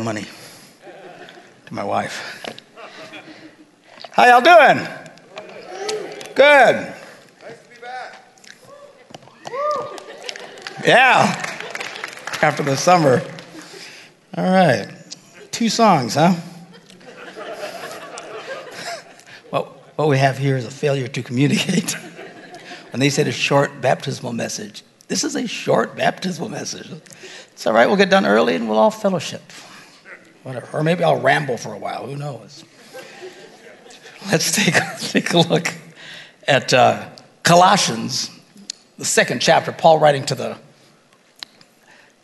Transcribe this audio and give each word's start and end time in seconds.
money 0.00 0.26
to 1.66 1.74
my 1.74 1.84
wife. 1.84 2.44
How 4.12 4.24
y'all 4.26 4.40
doing? 4.40 4.86
Good. 6.34 6.76
Nice 6.76 7.58
to 7.62 7.68
be 7.68 7.80
back. 7.80 8.22
Yeah. 10.84 11.42
After 12.42 12.62
the 12.62 12.76
summer. 12.76 13.22
All 14.36 14.44
right. 14.44 14.88
Two 15.50 15.68
songs, 15.68 16.14
huh? 16.14 16.34
Well, 19.50 19.76
what 19.96 20.08
we 20.08 20.18
have 20.18 20.38
here 20.38 20.56
is 20.56 20.66
a 20.66 20.70
failure 20.70 21.08
to 21.08 21.22
communicate. 21.22 21.92
when 22.90 23.00
they 23.00 23.10
said 23.10 23.26
a 23.26 23.32
short 23.32 23.80
baptismal 23.80 24.32
message, 24.32 24.82
this 25.08 25.24
is 25.24 25.36
a 25.36 25.46
short 25.46 25.96
baptismal 25.96 26.48
message. 26.48 26.90
It's 27.52 27.66
all 27.66 27.72
right, 27.72 27.86
we'll 27.86 27.96
get 27.96 28.10
done 28.10 28.26
early 28.26 28.54
and 28.54 28.68
we'll 28.68 28.78
all 28.78 28.90
fellowship. 28.90 29.42
Whatever. 30.46 30.78
Or 30.78 30.84
maybe 30.84 31.02
I'll 31.02 31.18
ramble 31.18 31.56
for 31.56 31.74
a 31.74 31.76
while, 31.76 32.06
who 32.06 32.14
knows? 32.14 32.64
Let's 34.30 34.52
take, 34.52 34.76
take 35.00 35.32
a 35.32 35.38
look 35.38 35.74
at 36.46 36.72
uh, 36.72 37.08
Colossians, 37.42 38.30
the 38.96 39.04
second 39.04 39.42
chapter, 39.42 39.72
Paul 39.72 39.98
writing 39.98 40.24
to 40.26 40.36
the 40.36 40.56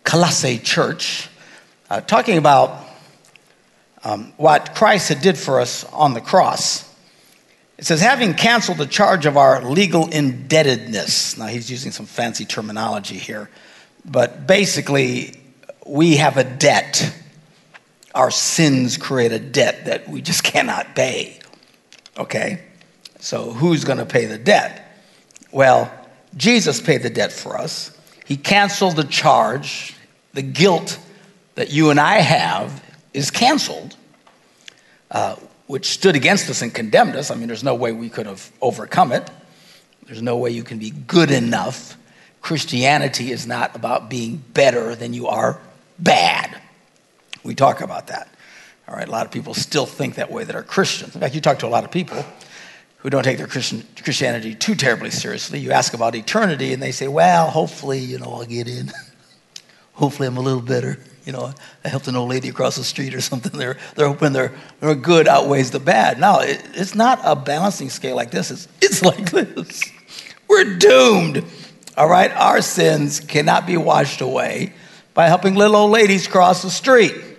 Colossae 0.05 0.59
church, 0.59 1.28
uh, 1.91 2.00
talking 2.00 2.39
about 2.39 2.84
um, 4.05 4.33
what 4.37 4.73
Christ 4.77 5.09
had 5.09 5.20
did 5.20 5.37
for 5.37 5.61
us 5.61 5.83
on 5.87 6.15
the 6.15 6.20
cross. 6.20 6.89
It 7.77 7.87
says, 7.87 8.00
having 8.00 8.34
canceled 8.34 8.78
the 8.78 8.87
charge 8.87 9.27
of 9.27 9.37
our 9.37 9.65
legal 9.65 10.09
indebtedness. 10.09 11.37
Now, 11.39 11.47
he's 11.47 11.69
using 11.69 11.91
some 11.91 12.06
fancy 12.06 12.45
terminology 12.45 13.19
here, 13.19 13.50
but 14.05 14.47
basically, 14.47 15.41
we 15.84 16.19
have 16.19 16.37
a 16.37 16.45
debt. 16.45 17.12
Our 18.15 18.31
sins 18.31 18.97
create 18.97 19.33
a 19.33 19.39
debt 19.39 19.87
that 19.87 20.09
we 20.09 20.21
just 20.21 20.45
cannot 20.53 20.95
pay. 20.95 21.39
Okay? 22.19 22.63
So, 23.19 23.53
who's 23.53 23.85
going 23.85 23.99
to 23.99 24.07
pay 24.07 24.27
the 24.27 24.39
debt? 24.39 24.99
Well, 25.53 25.93
Jesus 26.37 26.81
paid 26.81 27.03
the 27.03 27.11
debt 27.11 27.33
for 27.33 27.57
us. 27.57 27.97
He 28.25 28.37
canceled 28.37 28.97
the 28.97 29.05
charge. 29.05 29.95
The 30.33 30.43
guilt 30.43 30.99
that 31.55 31.71
you 31.71 31.91
and 31.91 32.01
I 32.01 32.17
have 32.17 32.83
is 33.13 33.31
canceled, 33.31 33.95
uh, 35.11 35.37
which 35.67 35.91
stood 35.91 36.17
against 36.17 36.49
us 36.49 36.63
and 36.63 36.75
condemned 36.75 37.17
us. 37.17 37.31
I 37.31 37.35
mean, 37.35 37.49
there's 37.49 37.63
no 37.63 37.75
way 37.75 37.93
we 37.93 38.09
could 38.09 38.27
have 38.27 38.51
overcome 38.63 39.13
it. 39.13 39.31
There's 40.07 40.23
no 40.23 40.39
way 40.39 40.51
you 40.51 40.65
can 40.65 40.79
be 40.79 40.91
good 40.91 41.31
enough. 41.31 41.97
Christianity 42.41 43.31
is 43.31 43.47
not 43.47 43.77
about 43.77 44.09
being 44.09 44.43
better 44.53 44.95
than 44.95 45.13
you 45.13 45.29
are 45.29 45.61
bad. 45.99 46.62
We 47.45 47.55
talk 47.55 47.81
about 47.81 48.09
that. 48.09 48.29
All 48.89 48.97
right, 48.97 49.07
a 49.07 49.11
lot 49.11 49.27
of 49.27 49.33
people 49.33 49.55
still 49.55 49.87
think 49.87 50.17
that 50.17 50.31
way 50.31 50.45
that 50.45 50.55
are 50.55 50.62
Christians. 50.62 51.15
In 51.15 51.21
fact, 51.21 51.35
you 51.35 51.41
talk 51.41 51.61
to 51.61 51.67
a 51.67 51.69
lot 51.69 51.84
of 51.84 51.91
people 51.91 52.25
who 52.99 53.11
don't 53.11 53.23
take 53.23 53.39
their 53.39 53.47
Christian, 53.47 53.84
Christianity 54.03 54.55
too 54.55 54.75
terribly 54.75 55.11
seriously. 55.11 55.59
You 55.59 55.73
ask 55.73 55.95
about 55.95 56.15
eternity, 56.15 56.73
and 56.73 56.83
they 56.83 56.93
say, 56.93 57.09
well, 57.09 57.49
hopefully, 57.49 57.99
you 57.99 58.19
know, 58.19 58.33
I'll 58.33 58.45
get 58.45 58.69
in. 58.69 58.93
hopefully, 59.94 60.28
I'm 60.28 60.37
a 60.37 60.41
little 60.41 60.61
better. 60.61 60.99
You 61.25 61.33
know, 61.33 61.53
I 61.84 61.89
helped 61.89 62.09
an 62.09 62.16
old 62.16 62.31
lady 62.31 62.49
across 62.49 62.77
the 62.77 62.84
street 62.84 63.15
or 63.15 63.21
something. 63.22 63.59
They're, 63.59 63.78
they're 63.95 64.09
hoping 64.09 64.33
their, 64.33 64.53
their 64.81 64.95
good 64.95 65.27
outweighs 65.27 65.71
the 65.71 65.81
bad. 65.81 66.21
No, 66.21 66.41
it, 66.41 66.62
it's 66.75 66.95
not 66.95 67.21
a 67.25 67.34
balancing 67.34 67.91
scale 67.91 68.16
like 68.16 68.31
this. 68.31 68.50
It's, 68.50 68.69
it's 68.81 69.03
like 69.05 69.31
this. 69.31 69.83
We're 70.49 70.77
doomed. 70.77 71.45
All 71.97 72.09
right? 72.09 72.31
Our 72.33 72.61
sins 72.61 73.21
cannot 73.21 73.66
be 73.66 73.77
washed 73.77 74.21
away 74.21 74.75
by 75.15 75.28
helping 75.28 75.55
little 75.55 75.77
old 75.77 75.91
ladies 75.91 76.27
cross 76.27 76.62
the 76.62 76.71
street 76.71 77.31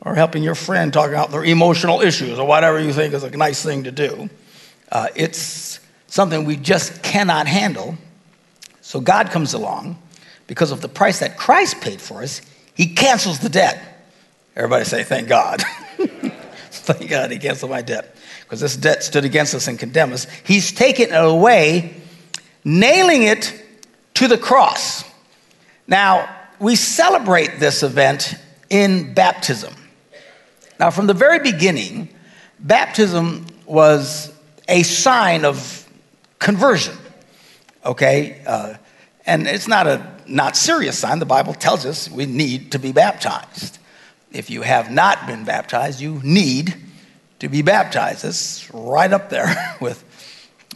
or 0.00 0.14
helping 0.14 0.42
your 0.42 0.54
friend 0.54 0.92
talk 0.92 1.12
out 1.12 1.30
their 1.30 1.44
emotional 1.44 2.00
issues 2.00 2.38
or 2.38 2.46
whatever 2.46 2.80
you 2.80 2.92
think 2.92 3.14
is 3.14 3.24
a 3.24 3.30
nice 3.30 3.62
thing 3.62 3.84
to 3.84 3.92
do. 3.92 4.30
Uh, 4.90 5.08
it's 5.14 5.80
something 6.06 6.44
we 6.44 6.56
just 6.56 7.02
cannot 7.02 7.46
handle. 7.46 7.96
So 8.80 9.00
God 9.00 9.30
comes 9.30 9.54
along 9.54 10.00
because 10.46 10.70
of 10.70 10.80
the 10.80 10.88
price 10.88 11.20
that 11.20 11.36
Christ 11.36 11.80
paid 11.80 12.00
for 12.00 12.22
us. 12.22 12.40
He 12.74 12.94
cancels 12.94 13.40
the 13.40 13.48
debt. 13.48 13.82
Everybody 14.56 14.84
say, 14.84 15.04
Thank 15.04 15.28
God. 15.28 15.62
Thank 16.70 17.10
God 17.10 17.30
he 17.30 17.38
canceled 17.38 17.70
my 17.70 17.82
debt. 17.82 18.16
Because 18.42 18.60
this 18.60 18.76
debt 18.76 19.02
stood 19.02 19.24
against 19.24 19.54
us 19.54 19.68
and 19.68 19.78
condemned 19.78 20.14
us. 20.14 20.26
He's 20.44 20.72
taken 20.72 21.10
it 21.10 21.14
away, 21.14 21.94
nailing 22.64 23.24
it 23.24 23.62
to 24.14 24.26
the 24.26 24.38
cross. 24.38 25.04
Now, 25.86 26.34
we 26.58 26.76
celebrate 26.76 27.60
this 27.60 27.82
event 27.82 28.34
in 28.70 29.12
baptism. 29.12 29.74
Now, 30.78 30.90
from 30.90 31.06
the 31.06 31.14
very 31.14 31.40
beginning, 31.40 32.08
baptism 32.60 33.46
was 33.66 34.32
a 34.68 34.82
sign 34.82 35.44
of 35.44 35.88
conversion, 36.38 36.96
okay? 37.84 38.42
Uh, 38.46 38.74
and 39.26 39.46
it's 39.46 39.68
not 39.68 39.86
a 39.86 40.06
not 40.26 40.56
serious 40.56 40.98
sign. 40.98 41.18
The 41.18 41.26
Bible 41.26 41.54
tells 41.54 41.84
us 41.84 42.10
we 42.10 42.26
need 42.26 42.72
to 42.72 42.78
be 42.78 42.92
baptized. 42.92 43.78
If 44.30 44.50
you 44.50 44.62
have 44.62 44.90
not 44.90 45.26
been 45.26 45.44
baptized, 45.44 46.00
you 46.00 46.20
need 46.22 46.74
to 47.38 47.48
be 47.48 47.62
baptized. 47.62 48.24
It's 48.24 48.72
right 48.72 49.12
up 49.12 49.30
there 49.30 49.76
with 49.80 50.04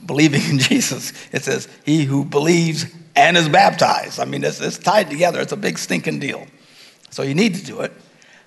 believing 0.05 0.43
in 0.43 0.59
Jesus. 0.59 1.13
It 1.33 1.45
says, 1.45 1.69
He 1.85 2.05
who 2.05 2.25
believes 2.25 2.87
and 3.15 3.37
is 3.37 3.49
baptized. 3.49 4.19
I 4.19 4.25
mean, 4.25 4.43
it's, 4.43 4.61
it's 4.61 4.79
tied 4.79 5.11
together, 5.11 5.41
it's 5.41 5.53
a 5.53 5.57
big 5.57 5.79
stinking 5.79 6.19
deal. 6.19 6.47
So 7.11 7.23
you 7.23 7.35
need 7.35 7.55
to 7.57 7.65
do 7.65 7.81
it 7.81 7.93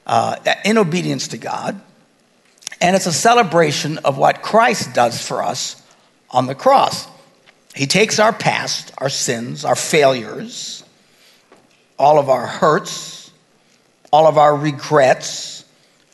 uh, 0.05 0.37
in 0.63 0.77
obedience 0.77 1.29
to 1.29 1.37
God. 1.37 1.79
And 2.81 2.95
it's 2.95 3.05
a 3.05 3.13
celebration 3.13 3.99
of 3.99 4.17
what 4.17 4.41
Christ 4.41 4.93
does 4.93 5.25
for 5.25 5.41
us 5.43 5.81
on 6.29 6.47
the 6.47 6.55
cross. 6.55 7.07
He 7.73 7.87
takes 7.87 8.19
our 8.19 8.33
past, 8.33 8.93
our 8.97 9.09
sins, 9.09 9.65
our 9.65 9.75
failures, 9.75 10.83
all 11.97 12.19
of 12.19 12.29
our 12.29 12.45
hurts, 12.45 13.31
all 14.11 14.27
of 14.27 14.37
our 14.37 14.55
regrets, 14.55 15.65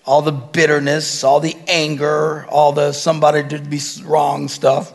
all 0.05 0.21
the 0.21 0.31
bitterness, 0.31 1.23
all 1.23 1.39
the 1.39 1.55
anger, 1.67 2.45
all 2.47 2.73
the 2.73 2.91
somebody 2.91 3.43
did 3.43 3.67
me 3.67 3.79
wrong 4.03 4.47
stuff. 4.47 4.91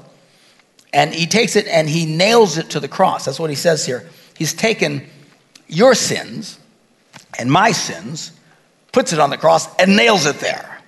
And 0.92 1.14
he 1.14 1.26
takes 1.26 1.56
it 1.56 1.66
and 1.66 1.88
he 1.88 2.06
nails 2.06 2.58
it 2.58 2.70
to 2.70 2.80
the 2.80 2.88
cross. 2.88 3.24
That's 3.24 3.38
what 3.38 3.50
he 3.50 3.56
says 3.56 3.86
here. 3.86 4.08
He's 4.36 4.54
taken 4.54 5.06
your 5.68 5.94
sins 5.94 6.58
and 7.38 7.50
my 7.50 7.72
sins, 7.72 8.32
puts 8.96 9.12
it 9.12 9.18
on 9.18 9.28
the 9.28 9.36
cross, 9.36 9.68
and 9.76 9.94
nails 9.94 10.24
it 10.24 10.36
there. 10.36 10.80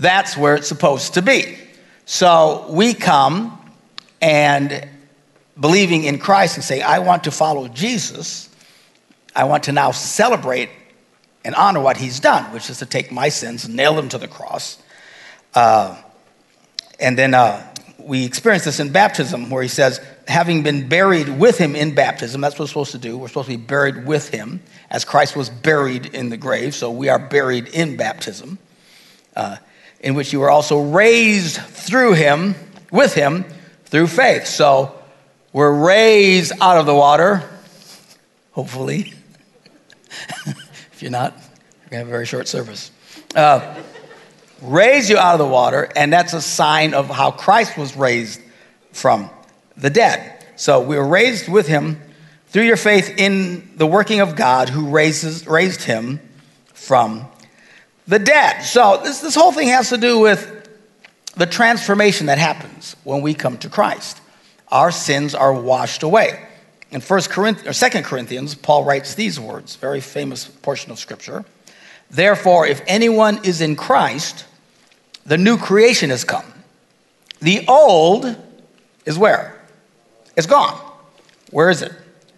That's 0.00 0.36
where 0.36 0.56
it's 0.56 0.66
supposed 0.66 1.14
to 1.14 1.22
be. 1.22 1.56
So 2.04 2.66
we 2.68 2.94
come 2.94 3.56
and 4.20 4.88
believing 5.60 6.02
in 6.02 6.18
Christ 6.18 6.56
and 6.56 6.64
say, 6.64 6.80
I 6.80 6.98
want 6.98 7.22
to 7.24 7.30
follow 7.30 7.68
Jesus. 7.68 8.48
I 9.36 9.44
want 9.44 9.62
to 9.64 9.72
now 9.72 9.92
celebrate 9.92 10.68
and 11.44 11.54
honor 11.54 11.78
what 11.78 11.96
he's 11.96 12.18
done, 12.18 12.52
which 12.52 12.68
is 12.70 12.80
to 12.80 12.86
take 12.86 13.12
my 13.12 13.28
sins 13.28 13.64
and 13.64 13.76
nail 13.76 13.94
them 13.94 14.08
to 14.08 14.18
the 14.18 14.26
cross. 14.26 14.82
Uh, 15.54 15.96
and 16.98 17.16
then 17.16 17.34
uh, 17.34 17.64
we 17.98 18.24
experience 18.24 18.64
this 18.64 18.80
in 18.80 18.90
baptism, 18.90 19.48
where 19.48 19.62
he 19.62 19.68
says, 19.68 20.00
having 20.26 20.64
been 20.64 20.88
buried 20.88 21.28
with 21.28 21.56
him 21.56 21.76
in 21.76 21.94
baptism, 21.94 22.40
that's 22.40 22.54
what 22.56 22.64
we're 22.64 22.66
supposed 22.66 22.92
to 22.92 22.98
do. 22.98 23.16
We're 23.16 23.28
supposed 23.28 23.48
to 23.48 23.56
be 23.56 23.64
buried 23.64 24.06
with 24.06 24.30
him, 24.30 24.60
as 24.90 25.04
Christ 25.04 25.36
was 25.36 25.50
buried 25.50 26.06
in 26.06 26.28
the 26.28 26.36
grave. 26.36 26.74
So 26.74 26.90
we 26.90 27.08
are 27.08 27.18
buried 27.18 27.68
in 27.68 27.96
baptism, 27.96 28.58
uh, 29.34 29.56
in 30.00 30.14
which 30.14 30.32
you 30.32 30.40
were 30.40 30.50
also 30.50 30.82
raised 30.82 31.56
through 31.56 32.14
him, 32.14 32.54
with 32.90 33.14
him, 33.14 33.44
through 33.86 34.08
faith. 34.08 34.46
So 34.46 34.94
we're 35.52 35.72
raised 35.72 36.52
out 36.60 36.78
of 36.78 36.86
the 36.86 36.94
water, 36.94 37.48
hopefully. 38.52 39.14
if 40.46 40.98
you're 41.00 41.10
not, 41.10 41.32
you're 41.32 41.40
going 41.40 41.90
to 41.90 41.96
have 41.98 42.08
a 42.08 42.10
very 42.10 42.26
short 42.26 42.48
service. 42.48 42.90
Uh, 43.34 43.74
raise 44.62 45.10
you 45.10 45.18
out 45.18 45.34
of 45.34 45.38
the 45.38 45.46
water, 45.46 45.90
and 45.96 46.12
that's 46.12 46.32
a 46.32 46.40
sign 46.40 46.94
of 46.94 47.08
how 47.08 47.30
Christ 47.30 47.76
was 47.76 47.96
raised 47.96 48.40
from 48.92 49.30
the 49.76 49.90
dead. 49.90 50.44
So 50.56 50.80
we 50.80 50.96
were 50.96 51.06
raised 51.06 51.48
with 51.48 51.66
him 51.66 52.00
through 52.54 52.62
your 52.62 52.76
faith 52.76 53.12
in 53.18 53.68
the 53.78 53.86
working 53.86 54.20
of 54.20 54.36
God 54.36 54.68
who 54.68 54.90
raises, 54.90 55.44
raised 55.44 55.82
him 55.82 56.20
from 56.72 57.26
the 58.06 58.20
dead. 58.20 58.60
So 58.60 59.00
this, 59.02 59.18
this 59.18 59.34
whole 59.34 59.50
thing 59.50 59.66
has 59.70 59.88
to 59.88 59.98
do 59.98 60.20
with 60.20 60.68
the 61.34 61.46
transformation 61.46 62.28
that 62.28 62.38
happens 62.38 62.94
when 63.02 63.22
we 63.22 63.34
come 63.34 63.58
to 63.58 63.68
Christ. 63.68 64.20
Our 64.68 64.92
sins 64.92 65.34
are 65.34 65.52
washed 65.52 66.04
away. 66.04 66.46
In 66.92 67.00
First 67.00 67.28
Corinthians, 67.28 67.82
or 67.82 67.90
2 67.90 68.02
Corinthians, 68.02 68.54
Paul 68.54 68.84
writes 68.84 69.16
these 69.16 69.40
words, 69.40 69.74
very 69.74 70.00
famous 70.00 70.44
portion 70.44 70.92
of 70.92 71.00
scripture. 71.00 71.44
Therefore, 72.08 72.68
if 72.68 72.82
anyone 72.86 73.44
is 73.44 73.62
in 73.62 73.74
Christ, 73.74 74.44
the 75.26 75.38
new 75.38 75.58
creation 75.58 76.10
has 76.10 76.22
come. 76.22 76.46
The 77.40 77.66
old 77.66 78.36
is 79.04 79.18
where? 79.18 79.60
It's 80.36 80.46
gone. 80.46 80.80
Where 81.50 81.68
is 81.68 81.82
it? 81.82 81.90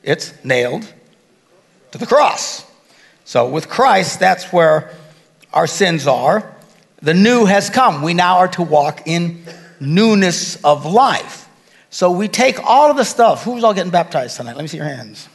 It's 0.06 0.32
nailed 0.44 0.90
to 1.90 1.98
the 1.98 2.06
cross. 2.06 2.64
So 3.24 3.48
with 3.48 3.68
Christ, 3.68 4.20
that's 4.20 4.52
where 4.52 4.94
our 5.52 5.66
sins 5.66 6.06
are. 6.06 6.54
The 7.02 7.12
new 7.12 7.44
has 7.44 7.68
come. 7.68 8.02
We 8.02 8.14
now 8.14 8.38
are 8.38 8.48
to 8.48 8.62
walk 8.62 9.02
in 9.06 9.42
newness 9.80 10.62
of 10.64 10.86
life. 10.86 11.48
So 11.90 12.12
we 12.12 12.28
take 12.28 12.62
all 12.62 12.90
of 12.90 12.96
the 12.96 13.04
stuff. 13.04 13.42
Who's 13.42 13.64
all 13.64 13.74
getting 13.74 13.90
baptized 13.90 14.36
tonight? 14.36 14.54
Let 14.54 14.62
me 14.62 14.68
see 14.68 14.76
your 14.76 14.86
hands. 14.86 15.28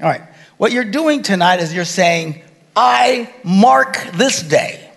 All 0.00 0.08
right. 0.08 0.22
What 0.56 0.72
you're 0.72 0.84
doing 0.84 1.22
tonight 1.22 1.60
is 1.60 1.74
you're 1.74 1.84
saying, 1.84 2.42
I 2.74 3.32
mark 3.44 4.02
this 4.14 4.42
day. 4.42 4.90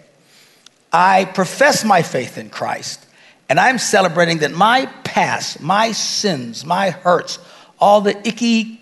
I 0.93 1.25
profess 1.25 1.83
my 1.83 2.01
faith 2.01 2.37
in 2.37 2.49
Christ. 2.49 3.05
And 3.49 3.59
I'm 3.59 3.77
celebrating 3.77 4.39
that 4.39 4.51
my 4.51 4.85
past, 5.03 5.59
my 5.61 5.91
sins, 5.91 6.65
my 6.65 6.91
hurts, 6.91 7.39
all 7.79 8.01
the 8.01 8.17
icky, 8.27 8.76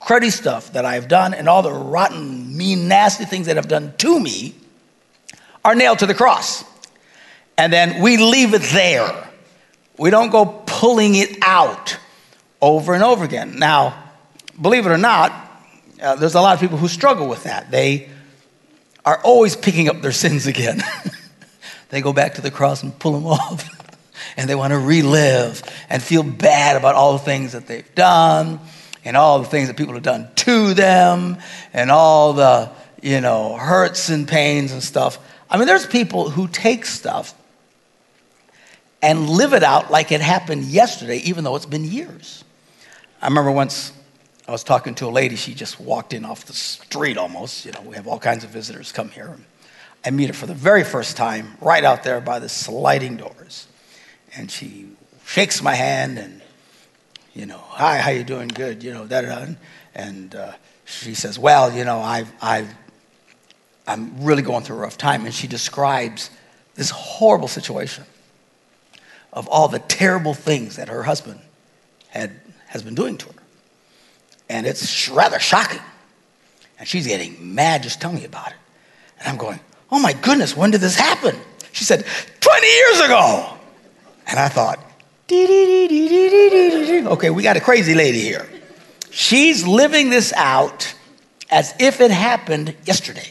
cruddy 0.00 0.32
stuff 0.32 0.72
that 0.72 0.84
I've 0.84 1.08
done, 1.08 1.34
and 1.34 1.48
all 1.48 1.62
the 1.62 1.72
rotten, 1.72 2.56
mean, 2.56 2.88
nasty 2.88 3.24
things 3.24 3.46
that 3.46 3.56
have 3.56 3.68
done 3.68 3.94
to 3.98 4.20
me 4.20 4.54
are 5.64 5.74
nailed 5.74 5.98
to 6.00 6.06
the 6.06 6.14
cross. 6.14 6.64
And 7.56 7.72
then 7.72 8.00
we 8.00 8.16
leave 8.16 8.54
it 8.54 8.62
there. 8.72 9.28
We 9.98 10.10
don't 10.10 10.30
go 10.30 10.62
pulling 10.66 11.16
it 11.16 11.38
out 11.42 11.98
over 12.60 12.94
and 12.94 13.02
over 13.02 13.24
again. 13.24 13.58
Now, 13.58 14.10
believe 14.60 14.86
it 14.86 14.90
or 14.90 14.98
not, 14.98 15.32
uh, 16.00 16.14
there's 16.14 16.36
a 16.36 16.40
lot 16.40 16.54
of 16.54 16.60
people 16.60 16.78
who 16.78 16.86
struggle 16.86 17.26
with 17.26 17.44
that. 17.44 17.70
They 17.70 18.08
are 19.04 19.20
always 19.22 19.56
picking 19.56 19.88
up 19.88 20.00
their 20.00 20.12
sins 20.12 20.46
again. 20.46 20.80
they 21.88 22.00
go 22.00 22.12
back 22.12 22.34
to 22.34 22.40
the 22.40 22.50
cross 22.50 22.82
and 22.82 22.96
pull 22.96 23.12
them 23.12 23.26
off. 23.26 23.68
and 24.36 24.48
they 24.48 24.54
want 24.54 24.72
to 24.72 24.78
relive 24.78 25.62
and 25.90 26.00
feel 26.02 26.22
bad 26.22 26.76
about 26.76 26.94
all 26.94 27.12
the 27.14 27.18
things 27.18 27.52
that 27.52 27.66
they've 27.66 27.94
done 27.94 28.60
and 29.08 29.16
all 29.16 29.38
the 29.38 29.46
things 29.46 29.68
that 29.68 29.76
people 29.78 29.94
have 29.94 30.02
done 30.02 30.28
to 30.34 30.74
them 30.74 31.38
and 31.72 31.90
all 31.90 32.34
the, 32.34 32.70
you 33.02 33.22
know, 33.22 33.56
hurts 33.56 34.10
and 34.10 34.28
pains 34.28 34.70
and 34.70 34.82
stuff. 34.82 35.18
I 35.48 35.56
mean, 35.56 35.66
there's 35.66 35.86
people 35.86 36.28
who 36.28 36.46
take 36.46 36.84
stuff 36.84 37.32
and 39.00 39.30
live 39.30 39.54
it 39.54 39.62
out 39.62 39.90
like 39.90 40.12
it 40.12 40.20
happened 40.20 40.64
yesterday, 40.64 41.16
even 41.20 41.42
though 41.42 41.56
it's 41.56 41.64
been 41.64 41.86
years. 41.86 42.44
I 43.22 43.28
remember 43.28 43.50
once 43.50 43.94
I 44.46 44.52
was 44.52 44.62
talking 44.62 44.94
to 44.96 45.06
a 45.06 45.08
lady, 45.08 45.36
she 45.36 45.54
just 45.54 45.80
walked 45.80 46.12
in 46.12 46.26
off 46.26 46.44
the 46.44 46.52
street 46.52 47.16
almost. 47.16 47.64
You 47.64 47.72
know, 47.72 47.80
we 47.80 47.96
have 47.96 48.06
all 48.06 48.18
kinds 48.18 48.44
of 48.44 48.50
visitors 48.50 48.92
come 48.92 49.08
here. 49.08 49.34
I 50.04 50.10
meet 50.10 50.26
her 50.26 50.34
for 50.34 50.44
the 50.44 50.52
very 50.52 50.84
first 50.84 51.16
time 51.16 51.56
right 51.62 51.82
out 51.82 52.04
there 52.04 52.20
by 52.20 52.40
the 52.40 52.50
sliding 52.50 53.16
doors. 53.16 53.68
And 54.36 54.50
she 54.50 54.88
shakes 55.24 55.62
my 55.62 55.72
hand 55.72 56.18
and, 56.18 56.42
you 57.38 57.46
know, 57.46 57.62
hi, 57.68 57.98
how 57.98 58.10
you 58.10 58.24
doing? 58.24 58.48
Good, 58.48 58.82
you 58.82 58.92
know, 58.92 59.06
da 59.06 59.20
da. 59.20 59.46
And 59.94 60.34
uh, 60.34 60.52
she 60.84 61.14
says, 61.14 61.38
well, 61.38 61.72
you 61.72 61.84
know, 61.84 62.00
I've, 62.00 62.32
I've, 62.42 62.74
I'm 63.86 64.24
really 64.24 64.42
going 64.42 64.64
through 64.64 64.76
a 64.76 64.80
rough 64.80 64.98
time. 64.98 65.24
And 65.24 65.32
she 65.32 65.46
describes 65.46 66.30
this 66.74 66.90
horrible 66.90 67.46
situation 67.46 68.02
of 69.32 69.46
all 69.46 69.68
the 69.68 69.78
terrible 69.78 70.34
things 70.34 70.76
that 70.76 70.88
her 70.88 71.04
husband 71.04 71.38
had, 72.08 72.32
has 72.66 72.82
been 72.82 72.96
doing 72.96 73.16
to 73.18 73.26
her. 73.26 73.42
And 74.48 74.66
it's 74.66 75.08
rather 75.08 75.38
shocking. 75.38 75.82
And 76.80 76.88
she's 76.88 77.06
getting 77.06 77.54
mad 77.54 77.84
just 77.84 78.00
telling 78.00 78.16
me 78.16 78.24
about 78.24 78.48
it. 78.48 78.56
And 79.20 79.28
I'm 79.28 79.36
going, 79.36 79.60
oh 79.92 80.00
my 80.00 80.12
goodness, 80.12 80.56
when 80.56 80.72
did 80.72 80.80
this 80.80 80.96
happen? 80.96 81.36
She 81.70 81.84
said, 81.84 82.04
20 82.40 82.66
years 82.66 83.00
ago. 83.02 83.54
And 84.26 84.40
I 84.40 84.48
thought, 84.48 84.80
okay, 85.30 87.30
we 87.30 87.42
got 87.42 87.56
a 87.56 87.60
crazy 87.60 87.94
lady 87.94 88.20
here. 88.20 88.48
She's 89.10 89.66
living 89.66 90.10
this 90.10 90.32
out 90.32 90.94
as 91.50 91.74
if 91.78 92.00
it 92.00 92.10
happened 92.10 92.74
yesterday. 92.84 93.28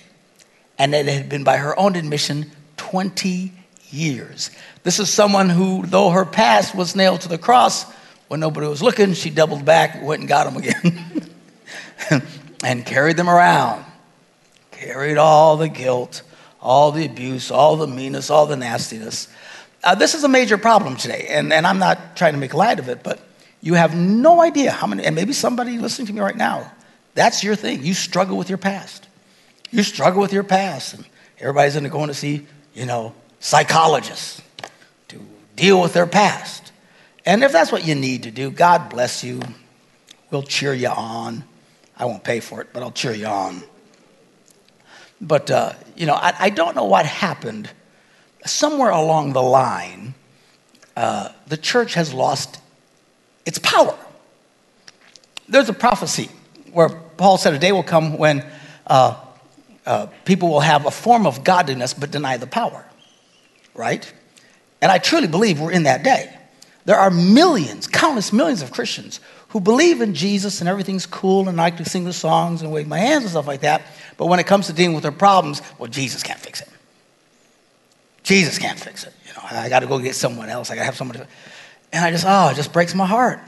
And 0.78 0.94
it 0.94 1.08
had 1.08 1.28
been 1.28 1.44
by 1.44 1.58
her 1.58 1.78
own 1.80 1.96
admission 1.96 2.52
20 2.78 3.52
years. 3.90 4.52
This 4.84 5.00
is 5.00 5.10
someone 5.10 5.50
who, 5.50 5.86
though 5.86 6.10
her 6.10 6.26
past 6.26 6.76
was 6.76 6.96
nailed 6.96 7.22
to 7.22 7.30
the 7.30 7.38
cross, 7.38 7.92
when 8.28 8.40
nobody 8.40 8.68
was 8.68 8.84
looking, 8.84 9.14
she 9.14 9.30
doubled 9.30 9.66
back, 9.66 10.04
went 10.04 10.20
and 10.20 10.30
got 10.30 10.46
them 10.46 10.58
again, 10.58 11.32
and 12.64 12.86
carried 12.86 13.18
them 13.18 13.30
around. 13.30 13.86
Carried 14.72 15.18
all 15.18 15.58
the 15.58 15.70
guilt, 15.70 16.22
all 16.62 16.92
the 16.92 17.06
abuse, 17.06 17.50
all 17.50 17.78
the 17.78 17.88
meanness, 17.88 18.30
all 18.30 18.46
the 18.46 18.56
nastiness. 18.56 19.28
Uh, 19.84 19.96
this 19.96 20.16
is 20.16 20.24
a 20.24 20.28
major 20.28 20.58
problem 20.58 20.96
today, 20.96 21.28
and, 21.30 21.54
and 21.54 21.66
I'm 21.68 21.80
not 21.80 22.16
trying 22.16 22.34
to 22.34 22.40
make 22.40 22.54
light 22.54 22.80
of 22.80 22.90
it, 22.90 23.04
but 23.04 23.20
you 23.62 23.76
have 23.76 23.96
no 23.96 24.42
idea 24.42 24.72
how 24.72 24.88
many, 24.88 25.04
and 25.06 25.16
maybe 25.16 25.34
somebody 25.34 25.78
listening 25.78 26.08
to 26.08 26.14
me 26.14 26.20
right 26.20 26.36
now, 26.36 26.72
that's 27.14 27.44
your 27.44 27.56
thing. 27.56 27.84
You 27.84 27.94
struggle 27.94 28.38
with 28.38 28.50
your 28.50 28.58
past. 28.58 29.08
You 29.72 29.84
struggle 29.84 30.22
with 30.22 30.34
your 30.34 30.44
past, 30.44 30.94
and 30.94 31.06
everybody's 31.40 31.74
going 31.74 31.84
to 31.84 31.90
go 31.90 32.06
to 32.06 32.14
see, 32.14 32.46
you 32.74 32.86
know, 32.86 33.14
psychologists 33.40 34.42
to 35.10 35.20
deal 35.56 35.82
with 35.82 35.94
their 35.94 36.08
past. 36.08 36.72
And 37.26 37.44
if 37.44 37.52
that's 37.52 37.72
what 37.72 37.86
you 37.86 37.96
need 37.96 38.24
to 38.24 38.32
do, 38.32 38.50
God 38.50 38.90
bless 38.90 39.24
you. 39.24 39.42
We'll 40.32 40.44
cheer 40.44 40.74
you 40.74 40.90
on. 40.90 41.44
I 41.98 42.06
won't 42.06 42.24
pay 42.24 42.40
for 42.40 42.62
it, 42.62 42.70
but 42.74 42.84
I'll 42.84 42.92
cheer 42.92 43.14
you 43.14 43.26
on. 43.26 43.64
But, 45.20 45.50
uh, 45.50 45.74
you 45.96 46.06
know, 46.06 46.14
I, 46.14 46.34
I, 46.40 46.50
don't 46.52 46.76
know 46.76 46.86
what 46.86 47.06
happened. 47.06 47.70
Somewhere 48.48 48.90
along 48.90 49.34
the 49.34 49.44
line, 49.44 50.14
uh, 50.96 51.30
the 51.48 51.58
church 51.58 51.94
has 51.94 52.14
lost 52.14 52.60
its 53.46 53.60
power. 53.60 53.98
There's 55.48 55.70
a 55.70 55.74
prophecy 55.74 56.30
where 56.72 56.90
Paul 56.90 57.38
said 57.38 57.54
a 57.54 57.60
day 57.60 57.72
will 57.72 57.84
come 57.84 58.18
when 58.18 58.46
uh, 58.86 59.16
uh 59.86 60.08
people 60.26 60.50
will 60.50 60.60
have 60.60 60.86
a 60.86 60.92
form 60.92 61.26
of 61.26 61.44
godliness 61.44 61.94
but 61.94 62.12
deny 62.12 62.38
the 62.38 62.48
power 62.48 62.88
right? 63.78 64.12
And 64.82 64.92
I 64.92 64.98
truly 64.98 65.28
believe 65.28 65.62
we're 65.62 65.72
in 65.72 65.84
that 65.84 66.04
day. 66.04 66.34
There 66.86 66.98
are 66.98 67.12
millions, 67.12 67.88
countless 67.88 68.33
millions 68.33 68.62
of 68.62 68.71
Christians 68.71 69.19
who 69.50 69.62
believe 69.62 70.02
in 70.02 70.14
Jesus 70.14 70.60
and 70.60 70.68
everything's 70.68 71.06
cool 71.06 71.48
and 71.48 71.60
I 71.60 71.66
like 71.66 71.78
to 71.78 71.86
sing 71.86 72.04
the 72.04 72.14
songs 72.14 72.62
and 72.62 72.71
wave 72.71 72.88
my 72.88 72.98
hands 72.98 73.24
and 73.24 73.31
stuff 73.31 73.48
like 73.48 73.62
that. 73.62 73.83
But 74.18 74.26
when 74.26 74.40
it 74.40 74.48
comes 74.48 74.68
to 74.68 74.74
dealing 74.74 74.95
with 74.95 75.04
their 75.04 75.12
problems, 75.12 75.62
well, 75.78 75.90
Jesus 75.90 76.24
can't 76.24 76.40
fix 76.40 76.62
it. 76.62 76.69
Jesus 78.28 78.60
can't 78.60 78.78
fix 78.78 79.06
it. 79.06 79.14
You 79.26 79.34
know, 79.36 79.40
I 79.50 79.69
got 79.69 79.80
to 79.80 79.88
go 79.88 80.00
get 80.00 80.14
someone 80.14 80.50
else. 80.50 80.69
I 80.69 80.76
got 80.76 80.81
to 80.81 80.86
have 80.86 80.98
somebody. 80.98 81.22
And 81.94 82.04
I 82.04 82.12
just, 82.12 82.26
oh, 82.28 82.50
it 82.50 82.56
just 82.56 82.74
breaks 82.74 82.94
my 82.94 83.06
heart. 83.06 83.40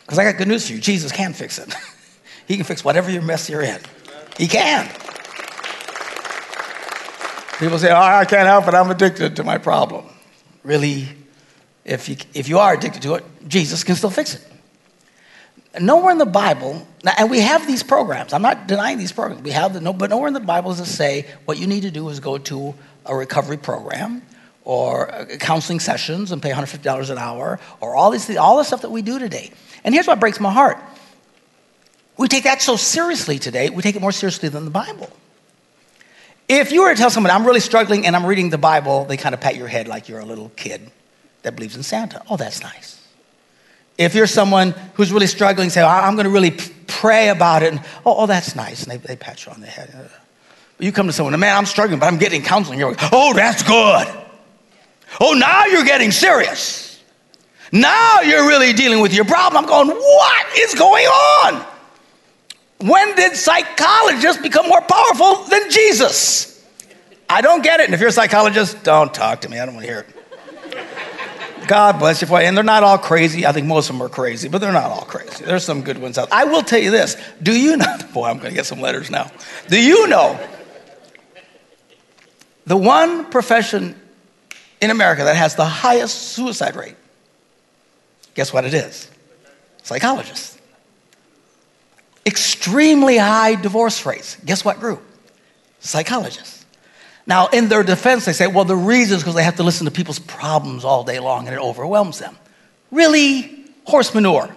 Because 0.00 0.18
I 0.18 0.24
got 0.24 0.38
good 0.38 0.48
news 0.48 0.66
for 0.66 0.72
you. 0.72 0.80
Jesus 0.80 1.12
can 1.12 1.34
fix 1.34 1.58
it. 1.58 1.74
he 2.46 2.56
can 2.56 2.64
fix 2.64 2.82
whatever 2.82 3.10
your 3.10 3.20
mess 3.20 3.50
you're 3.50 3.60
in. 3.60 3.78
He 4.38 4.48
can. 4.48 4.86
People 7.58 7.78
say, 7.78 7.90
oh, 7.90 8.00
I 8.00 8.24
can't 8.24 8.46
help 8.46 8.66
it, 8.66 8.72
I'm 8.72 8.90
addicted 8.90 9.36
to 9.36 9.44
my 9.44 9.58
problem. 9.58 10.06
Really, 10.62 11.06
if 11.84 12.08
you, 12.08 12.16
if 12.32 12.48
you 12.48 12.60
are 12.60 12.72
addicted 12.72 13.02
to 13.02 13.16
it, 13.16 13.24
Jesus 13.46 13.84
can 13.84 13.94
still 13.94 14.08
fix 14.08 14.36
it. 14.36 14.52
Nowhere 15.78 16.12
in 16.12 16.18
the 16.18 16.26
Bible, 16.26 16.86
and 17.18 17.30
we 17.30 17.40
have 17.40 17.66
these 17.66 17.82
programs, 17.82 18.32
I'm 18.32 18.42
not 18.42 18.66
denying 18.66 18.98
these 18.98 19.12
programs, 19.12 19.42
we 19.42 19.50
have 19.50 19.74
the, 19.74 19.80
no, 19.80 19.92
but 19.92 20.10
nowhere 20.10 20.28
in 20.28 20.34
the 20.34 20.40
Bible 20.40 20.70
does 20.70 20.80
it 20.80 20.86
say 20.86 21.26
what 21.44 21.58
you 21.58 21.66
need 21.66 21.82
to 21.82 21.90
do 21.90 22.08
is 22.08 22.20
go 22.20 22.38
to 22.38 22.74
a 23.04 23.14
recovery 23.14 23.58
program 23.58 24.22
or 24.64 25.26
counseling 25.38 25.78
sessions 25.80 26.32
and 26.32 26.42
pay 26.42 26.50
$150 26.50 27.10
an 27.10 27.18
hour 27.18 27.60
or 27.80 27.96
all, 27.96 28.10
these, 28.10 28.34
all 28.36 28.56
the 28.56 28.64
stuff 28.64 28.82
that 28.82 28.90
we 28.90 29.02
do 29.02 29.18
today. 29.18 29.50
And 29.84 29.94
here's 29.94 30.06
what 30.06 30.20
breaks 30.20 30.40
my 30.40 30.52
heart. 30.52 30.78
We 32.16 32.28
take 32.28 32.44
that 32.44 32.62
so 32.62 32.76
seriously 32.76 33.38
today, 33.38 33.70
we 33.70 33.82
take 33.82 33.94
it 33.94 34.00
more 34.00 34.12
seriously 34.12 34.48
than 34.48 34.64
the 34.64 34.70
Bible. 34.70 35.10
If 36.48 36.72
you 36.72 36.82
were 36.82 36.94
to 36.94 36.98
tell 36.98 37.10
someone, 37.10 37.30
I'm 37.30 37.46
really 37.46 37.60
struggling 37.60 38.06
and 38.06 38.16
I'm 38.16 38.24
reading 38.24 38.48
the 38.48 38.58
Bible, 38.58 39.04
they 39.04 39.18
kind 39.18 39.34
of 39.34 39.40
pat 39.40 39.54
your 39.54 39.68
head 39.68 39.86
like 39.86 40.08
you're 40.08 40.20
a 40.20 40.24
little 40.24 40.50
kid 40.56 40.90
that 41.42 41.54
believes 41.54 41.76
in 41.76 41.82
Santa. 41.82 42.22
Oh, 42.28 42.38
that's 42.38 42.62
nice. 42.62 42.97
If 43.98 44.14
you're 44.14 44.28
someone 44.28 44.70
who's 44.94 45.12
really 45.12 45.26
struggling, 45.26 45.70
say, 45.70 45.82
oh, 45.82 45.86
I'm 45.86 46.14
going 46.14 46.24
to 46.24 46.30
really 46.30 46.52
pray 46.86 47.28
about 47.28 47.62
it. 47.62 47.72
And, 47.72 47.82
oh, 48.06 48.22
oh, 48.22 48.26
that's 48.26 48.54
nice. 48.54 48.84
And 48.84 48.92
they, 48.92 48.96
they 48.96 49.16
pat 49.16 49.44
you 49.44 49.52
on 49.52 49.60
the 49.60 49.66
head. 49.66 49.92
But 50.76 50.84
you 50.84 50.92
come 50.92 51.08
to 51.08 51.12
someone, 51.12 51.38
man, 51.38 51.56
I'm 51.56 51.66
struggling, 51.66 51.98
but 51.98 52.06
I'm 52.06 52.18
getting 52.18 52.42
counseling. 52.42 52.78
You're 52.78 52.90
like, 52.90 53.12
oh, 53.12 53.34
that's 53.34 53.64
good. 53.64 54.24
Oh, 55.20 55.32
now 55.32 55.66
you're 55.66 55.84
getting 55.84 56.12
serious. 56.12 57.02
Now 57.72 58.20
you're 58.20 58.46
really 58.46 58.72
dealing 58.72 59.00
with 59.00 59.12
your 59.12 59.24
problem. 59.24 59.64
I'm 59.64 59.68
going, 59.68 59.88
what 59.88 60.58
is 60.58 60.74
going 60.74 61.06
on? 61.06 61.66
When 62.80 63.16
did 63.16 63.34
psychologists 63.34 64.40
become 64.40 64.68
more 64.68 64.80
powerful 64.80 65.44
than 65.44 65.70
Jesus? 65.70 66.64
I 67.28 67.40
don't 67.40 67.62
get 67.62 67.80
it. 67.80 67.86
And 67.86 67.94
if 67.94 68.00
you're 68.00 68.10
a 68.10 68.12
psychologist, 68.12 68.84
don't 68.84 69.12
talk 69.12 69.42
to 69.42 69.48
me. 69.48 69.58
I 69.58 69.66
don't 69.66 69.74
want 69.74 69.86
to 69.86 69.92
hear 69.92 70.00
it. 70.00 70.17
God 71.68 71.98
bless 71.98 72.20
you 72.20 72.26
for 72.26 72.40
And 72.40 72.56
they're 72.56 72.64
not 72.64 72.82
all 72.82 72.98
crazy. 72.98 73.46
I 73.46 73.52
think 73.52 73.66
most 73.66 73.88
of 73.88 73.94
them 73.96 74.02
are 74.02 74.08
crazy, 74.08 74.48
but 74.48 74.60
they're 74.60 74.72
not 74.72 74.90
all 74.90 75.04
crazy. 75.04 75.44
There's 75.44 75.64
some 75.64 75.82
good 75.82 75.98
ones 75.98 76.18
out. 76.18 76.30
there. 76.30 76.38
I 76.38 76.44
will 76.44 76.62
tell 76.62 76.80
you 76.80 76.90
this. 76.90 77.16
Do 77.42 77.58
you 77.58 77.76
know? 77.76 77.96
Boy, 78.12 78.28
I'm 78.28 78.38
going 78.38 78.50
to 78.50 78.56
get 78.56 78.66
some 78.66 78.80
letters 78.80 79.10
now. 79.10 79.30
Do 79.68 79.80
you 79.80 80.08
know 80.08 80.40
the 82.66 82.76
one 82.76 83.30
profession 83.30 83.94
in 84.80 84.90
America 84.90 85.24
that 85.24 85.36
has 85.36 85.54
the 85.54 85.64
highest 85.64 86.32
suicide 86.32 86.74
rate? 86.74 86.96
Guess 88.34 88.52
what 88.52 88.64
it 88.64 88.74
is? 88.74 89.10
Psychologists 89.82 90.58
extremely 92.28 93.16
high 93.16 93.54
divorce 93.54 94.04
rates. 94.04 94.36
Guess 94.44 94.64
what 94.64 94.78
group? 94.78 95.02
Psychologists. 95.80 96.57
Now, 97.28 97.48
in 97.48 97.68
their 97.68 97.82
defense, 97.82 98.24
they 98.24 98.32
say, 98.32 98.46
well, 98.46 98.64
the 98.64 98.74
reason 98.74 99.18
is 99.18 99.22
because 99.22 99.34
they 99.34 99.44
have 99.44 99.56
to 99.56 99.62
listen 99.62 99.84
to 99.84 99.90
people's 99.90 100.18
problems 100.18 100.82
all 100.82 101.04
day 101.04 101.20
long 101.20 101.46
and 101.46 101.54
it 101.54 101.60
overwhelms 101.60 102.18
them. 102.18 102.34
Really? 102.90 103.66
Horse 103.84 104.14
manure. 104.14 104.48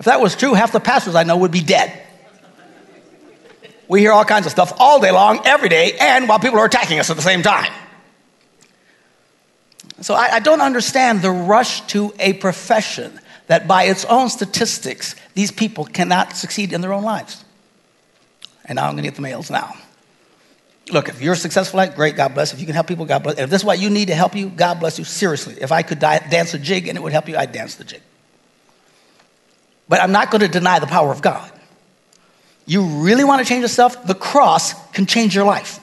If 0.00 0.06
that 0.06 0.20
was 0.20 0.34
true, 0.34 0.52
half 0.52 0.72
the 0.72 0.80
pastors 0.80 1.14
I 1.14 1.22
know 1.22 1.36
would 1.36 1.52
be 1.52 1.62
dead. 1.62 2.02
We 3.86 4.00
hear 4.00 4.10
all 4.10 4.24
kinds 4.24 4.46
of 4.46 4.52
stuff 4.52 4.72
all 4.78 5.00
day 5.00 5.12
long, 5.12 5.46
every 5.46 5.68
day, 5.68 5.96
and 6.00 6.28
while 6.28 6.40
people 6.40 6.58
are 6.58 6.64
attacking 6.64 6.98
us 6.98 7.08
at 7.08 7.14
the 7.14 7.22
same 7.22 7.42
time. 7.42 7.72
So 10.00 10.14
I, 10.14 10.34
I 10.34 10.40
don't 10.40 10.60
understand 10.60 11.22
the 11.22 11.30
rush 11.30 11.82
to 11.92 12.12
a 12.18 12.32
profession 12.32 13.20
that, 13.46 13.68
by 13.68 13.84
its 13.84 14.04
own 14.06 14.28
statistics, 14.28 15.14
these 15.34 15.52
people 15.52 15.84
cannot 15.84 16.34
succeed 16.34 16.72
in 16.72 16.80
their 16.80 16.92
own 16.92 17.04
lives. 17.04 17.44
And 18.64 18.74
now 18.74 18.86
I'm 18.86 18.94
going 18.94 19.04
to 19.04 19.08
get 19.08 19.14
the 19.14 19.22
mails 19.22 19.52
now. 19.52 19.76
Look, 20.92 21.08
if 21.08 21.20
you're 21.20 21.34
successful 21.34 21.80
at 21.80 21.96
great, 21.96 22.14
God 22.14 22.34
bless. 22.34 22.52
If 22.52 22.60
you 22.60 22.66
can 22.66 22.74
help 22.74 22.86
people, 22.86 23.06
God 23.06 23.22
bless. 23.24 23.38
If 23.38 23.50
this 23.50 23.62
is 23.62 23.64
what 23.64 23.80
you 23.80 23.90
need 23.90 24.06
to 24.08 24.14
help 24.14 24.36
you, 24.36 24.48
God 24.48 24.78
bless 24.78 24.98
you. 24.98 25.04
Seriously, 25.04 25.56
if 25.60 25.72
I 25.72 25.82
could 25.82 25.98
dance 25.98 26.54
a 26.54 26.58
jig 26.58 26.86
and 26.86 26.96
it 26.96 27.00
would 27.00 27.12
help 27.12 27.28
you, 27.28 27.36
I'd 27.36 27.50
dance 27.50 27.74
the 27.74 27.84
jig. 27.84 28.02
But 29.88 30.00
I'm 30.00 30.12
not 30.12 30.30
going 30.30 30.42
to 30.42 30.48
deny 30.48 30.78
the 30.78 30.86
power 30.86 31.10
of 31.10 31.22
God. 31.22 31.50
You 32.66 32.84
really 32.84 33.24
want 33.24 33.40
to 33.42 33.48
change 33.48 33.62
yourself? 33.62 34.06
The 34.06 34.14
cross 34.14 34.74
can 34.90 35.06
change 35.06 35.34
your 35.34 35.44
life. 35.44 35.80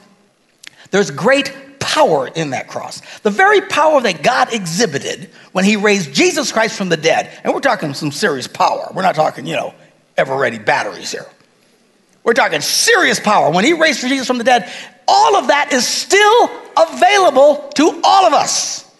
There's 0.90 1.10
great 1.10 1.52
power 1.80 2.28
in 2.28 2.50
that 2.50 2.68
cross. 2.68 3.00
The 3.20 3.30
very 3.30 3.60
power 3.60 4.00
that 4.00 4.22
God 4.22 4.52
exhibited 4.52 5.30
when 5.52 5.64
he 5.64 5.76
raised 5.76 6.14
Jesus 6.14 6.50
Christ 6.52 6.76
from 6.78 6.88
the 6.88 6.96
dead. 6.96 7.30
And 7.44 7.52
we're 7.52 7.60
talking 7.60 7.94
some 7.94 8.10
serious 8.10 8.46
power. 8.46 8.90
We're 8.94 9.02
not 9.02 9.14
talking, 9.14 9.46
you 9.46 9.56
know, 9.56 9.74
Eveready 10.16 10.64
batteries 10.64 11.12
here. 11.12 11.26
We're 12.24 12.32
talking 12.32 12.62
serious 12.62 13.20
power. 13.20 13.50
When 13.50 13.64
he 13.64 13.74
raised 13.74 14.00
Jesus 14.00 14.26
from 14.26 14.38
the 14.38 14.44
dead, 14.44 14.72
all 15.06 15.36
of 15.36 15.48
that 15.48 15.72
is 15.72 15.86
still 15.86 16.50
available 16.76 17.68
to 17.76 18.00
all 18.02 18.26
of 18.26 18.32
us 18.32 18.90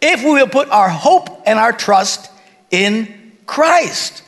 if 0.00 0.22
we 0.22 0.32
will 0.32 0.48
put 0.48 0.68
our 0.70 0.88
hope 0.88 1.42
and 1.46 1.58
our 1.58 1.72
trust 1.72 2.30
in 2.70 3.32
Christ. 3.46 4.22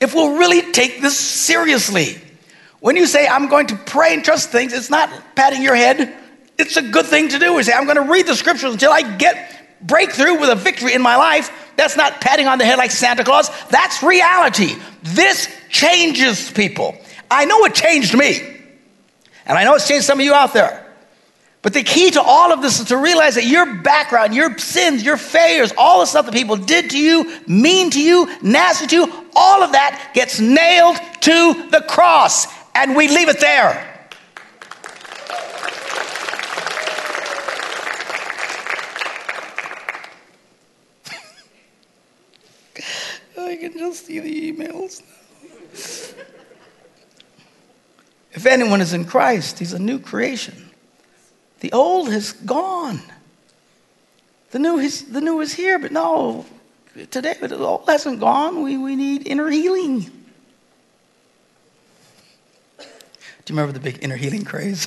If 0.00 0.14
we'll 0.14 0.38
really 0.38 0.72
take 0.72 1.00
this 1.00 1.18
seriously. 1.18 2.20
When 2.80 2.96
you 2.96 3.06
say, 3.06 3.26
I'm 3.26 3.48
going 3.48 3.68
to 3.68 3.76
pray 3.76 4.14
and 4.14 4.24
trust 4.24 4.50
things, 4.50 4.72
it's 4.72 4.90
not 4.90 5.10
patting 5.34 5.62
your 5.62 5.74
head. 5.74 6.14
It's 6.58 6.76
a 6.76 6.82
good 6.82 7.06
thing 7.06 7.28
to 7.30 7.38
do. 7.38 7.54
We 7.54 7.62
say, 7.62 7.72
I'm 7.72 7.86
going 7.86 7.96
to 7.96 8.10
read 8.10 8.26
the 8.26 8.34
scriptures 8.34 8.72
until 8.72 8.92
I 8.92 9.16
get 9.16 9.52
breakthrough 9.80 10.38
with 10.38 10.50
a 10.50 10.54
victory 10.54 10.94
in 10.94 11.02
my 11.02 11.16
life. 11.16 11.50
That's 11.76 11.96
not 11.96 12.20
patting 12.20 12.46
on 12.46 12.58
the 12.58 12.64
head 12.64 12.78
like 12.78 12.90
Santa 12.90 13.24
Claus. 13.24 13.50
That's 13.68 14.02
reality. 14.02 14.74
This 15.02 15.48
changes 15.70 16.50
people. 16.50 16.96
I 17.30 17.44
know 17.44 17.64
it 17.64 17.74
changed 17.74 18.16
me. 18.16 18.40
And 19.46 19.56
I 19.56 19.64
know 19.64 19.74
it's 19.74 19.86
changed 19.86 20.06
some 20.06 20.18
of 20.18 20.24
you 20.24 20.34
out 20.34 20.52
there. 20.52 20.82
But 21.62 21.72
the 21.72 21.82
key 21.82 22.10
to 22.12 22.22
all 22.22 22.52
of 22.52 22.62
this 22.62 22.78
is 22.78 22.86
to 22.86 22.96
realize 22.96 23.34
that 23.34 23.44
your 23.44 23.74
background, 23.74 24.34
your 24.34 24.56
sins, 24.56 25.02
your 25.02 25.16
failures, 25.16 25.72
all 25.76 25.98
the 25.98 26.06
stuff 26.06 26.26
that 26.26 26.34
people 26.34 26.56
did 26.56 26.90
to 26.90 26.98
you, 26.98 27.40
mean 27.48 27.90
to 27.90 28.00
you, 28.00 28.32
nasty 28.40 28.86
to 28.86 28.94
you, 28.96 29.26
all 29.34 29.64
of 29.64 29.72
that 29.72 30.12
gets 30.14 30.38
nailed 30.38 30.96
to 31.22 31.68
the 31.70 31.84
cross. 31.88 32.46
And 32.74 32.94
we 32.94 33.08
leave 33.08 33.28
it 33.28 33.40
there. 33.40 33.94
I 43.38 43.56
can 43.56 43.76
just 43.76 44.06
see 44.06 44.20
the 44.20 44.52
emails 44.52 45.02
now. 45.02 46.35
If 48.36 48.44
anyone 48.44 48.82
is 48.82 48.92
in 48.92 49.06
Christ, 49.06 49.58
he's 49.58 49.72
a 49.72 49.78
new 49.78 49.98
creation. 49.98 50.70
The 51.60 51.72
old 51.72 52.10
has 52.10 52.32
gone. 52.32 53.00
The 54.50 54.58
new 54.58 54.78
is, 54.78 55.06
the 55.06 55.22
new 55.22 55.40
is 55.40 55.54
here, 55.54 55.78
but 55.78 55.90
no, 55.90 56.44
today 57.10 57.34
the 57.40 57.56
old 57.56 57.88
hasn't 57.88 58.20
gone. 58.20 58.62
We, 58.62 58.76
we 58.76 58.94
need 58.94 59.26
inner 59.26 59.48
healing. 59.48 60.00
Do 62.80 63.52
you 63.52 63.58
remember 63.58 63.72
the 63.72 63.80
big 63.80 64.00
inner 64.02 64.16
healing 64.16 64.44
craze? 64.44 64.86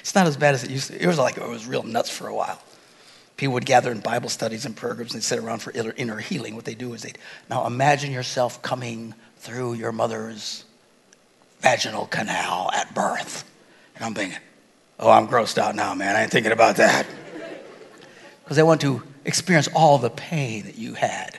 It's 0.00 0.14
not 0.14 0.26
as 0.26 0.38
bad 0.38 0.54
as 0.54 0.64
it 0.64 0.70
used 0.70 0.90
to. 0.90 1.00
It 1.00 1.06
was 1.06 1.18
like 1.18 1.36
it 1.36 1.46
was 1.46 1.66
real 1.66 1.82
nuts 1.82 2.08
for 2.08 2.26
a 2.26 2.34
while. 2.34 2.60
People 3.36 3.52
would 3.54 3.66
gather 3.66 3.92
in 3.92 4.00
Bible 4.00 4.30
studies 4.30 4.64
and 4.64 4.74
programs 4.74 5.12
and 5.12 5.20
they'd 5.20 5.26
sit 5.26 5.38
around 5.38 5.58
for 5.58 5.72
inner 5.72 6.18
healing. 6.18 6.54
What 6.54 6.64
they 6.64 6.74
do 6.74 6.94
is 6.94 7.02
they'd 7.02 7.18
now 7.50 7.66
imagine 7.66 8.12
yourself 8.12 8.62
coming 8.62 9.14
through 9.36 9.74
your 9.74 9.92
mother's 9.92 10.64
vaginal 11.62 12.06
canal 12.06 12.70
at 12.72 12.94
birth. 12.94 13.48
And 13.94 14.04
I'm 14.04 14.14
thinking, 14.14 14.38
oh, 14.98 15.10
I'm 15.10 15.28
grossed 15.28 15.58
out 15.58 15.74
now, 15.74 15.94
man. 15.94 16.16
I 16.16 16.22
ain't 16.22 16.30
thinking 16.30 16.52
about 16.52 16.76
that. 16.76 17.06
Because 18.42 18.56
they 18.56 18.64
want 18.64 18.80
to 18.80 19.00
experience 19.24 19.68
all 19.72 19.98
the 19.98 20.10
pain 20.10 20.64
that 20.64 20.76
you 20.76 20.94
had. 20.94 21.38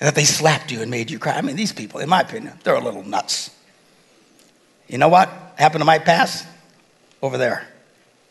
And 0.00 0.06
that 0.08 0.14
they 0.14 0.24
slapped 0.24 0.72
you 0.72 0.80
and 0.80 0.90
made 0.90 1.10
you 1.10 1.18
cry. 1.18 1.34
I 1.34 1.42
mean, 1.42 1.56
these 1.56 1.72
people, 1.72 2.00
in 2.00 2.08
my 2.08 2.22
opinion, 2.22 2.58
they're 2.64 2.74
a 2.74 2.80
little 2.80 3.04
nuts. 3.04 3.50
You 4.88 4.96
know 4.96 5.08
what 5.08 5.28
happened 5.56 5.82
to 5.82 5.84
my 5.84 5.98
past? 5.98 6.46
Over 7.20 7.36
there. 7.36 7.68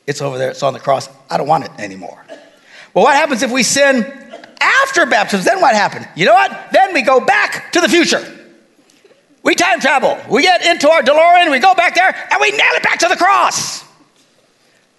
It's 0.08 0.20
over 0.20 0.40
there. 0.40 0.50
It's 0.50 0.64
on 0.64 0.74
the 0.74 0.80
cross. 0.80 1.10
I 1.30 1.38
don't 1.38 1.48
want 1.48 1.66
it 1.66 1.72
anymore. 1.78 2.26
Well, 2.96 3.04
what 3.04 3.16
happens 3.16 3.44
if 3.44 3.52
we 3.52 3.62
sin 3.62 4.04
after 4.60 5.06
baptism? 5.06 5.46
Then 5.46 5.62
what 5.62 5.76
happened? 5.76 6.08
You 6.16 6.26
know 6.26 6.34
what? 6.34 6.72
Then 6.72 6.94
we 6.94 7.04
go 7.04 7.20
back 7.20 7.72
to 7.74 7.82
the 7.82 7.88
future. 7.88 8.35
We 9.46 9.54
time 9.54 9.80
travel. 9.80 10.20
We 10.28 10.42
get 10.42 10.66
into 10.66 10.90
our 10.90 11.04
DeLorean, 11.04 11.52
we 11.52 11.60
go 11.60 11.76
back 11.76 11.94
there, 11.94 12.14
and 12.32 12.42
we 12.42 12.50
nail 12.50 12.74
it 12.74 12.84
back 12.84 13.00
to 13.00 13.08
the 13.08 13.16
cross. 13.16 13.86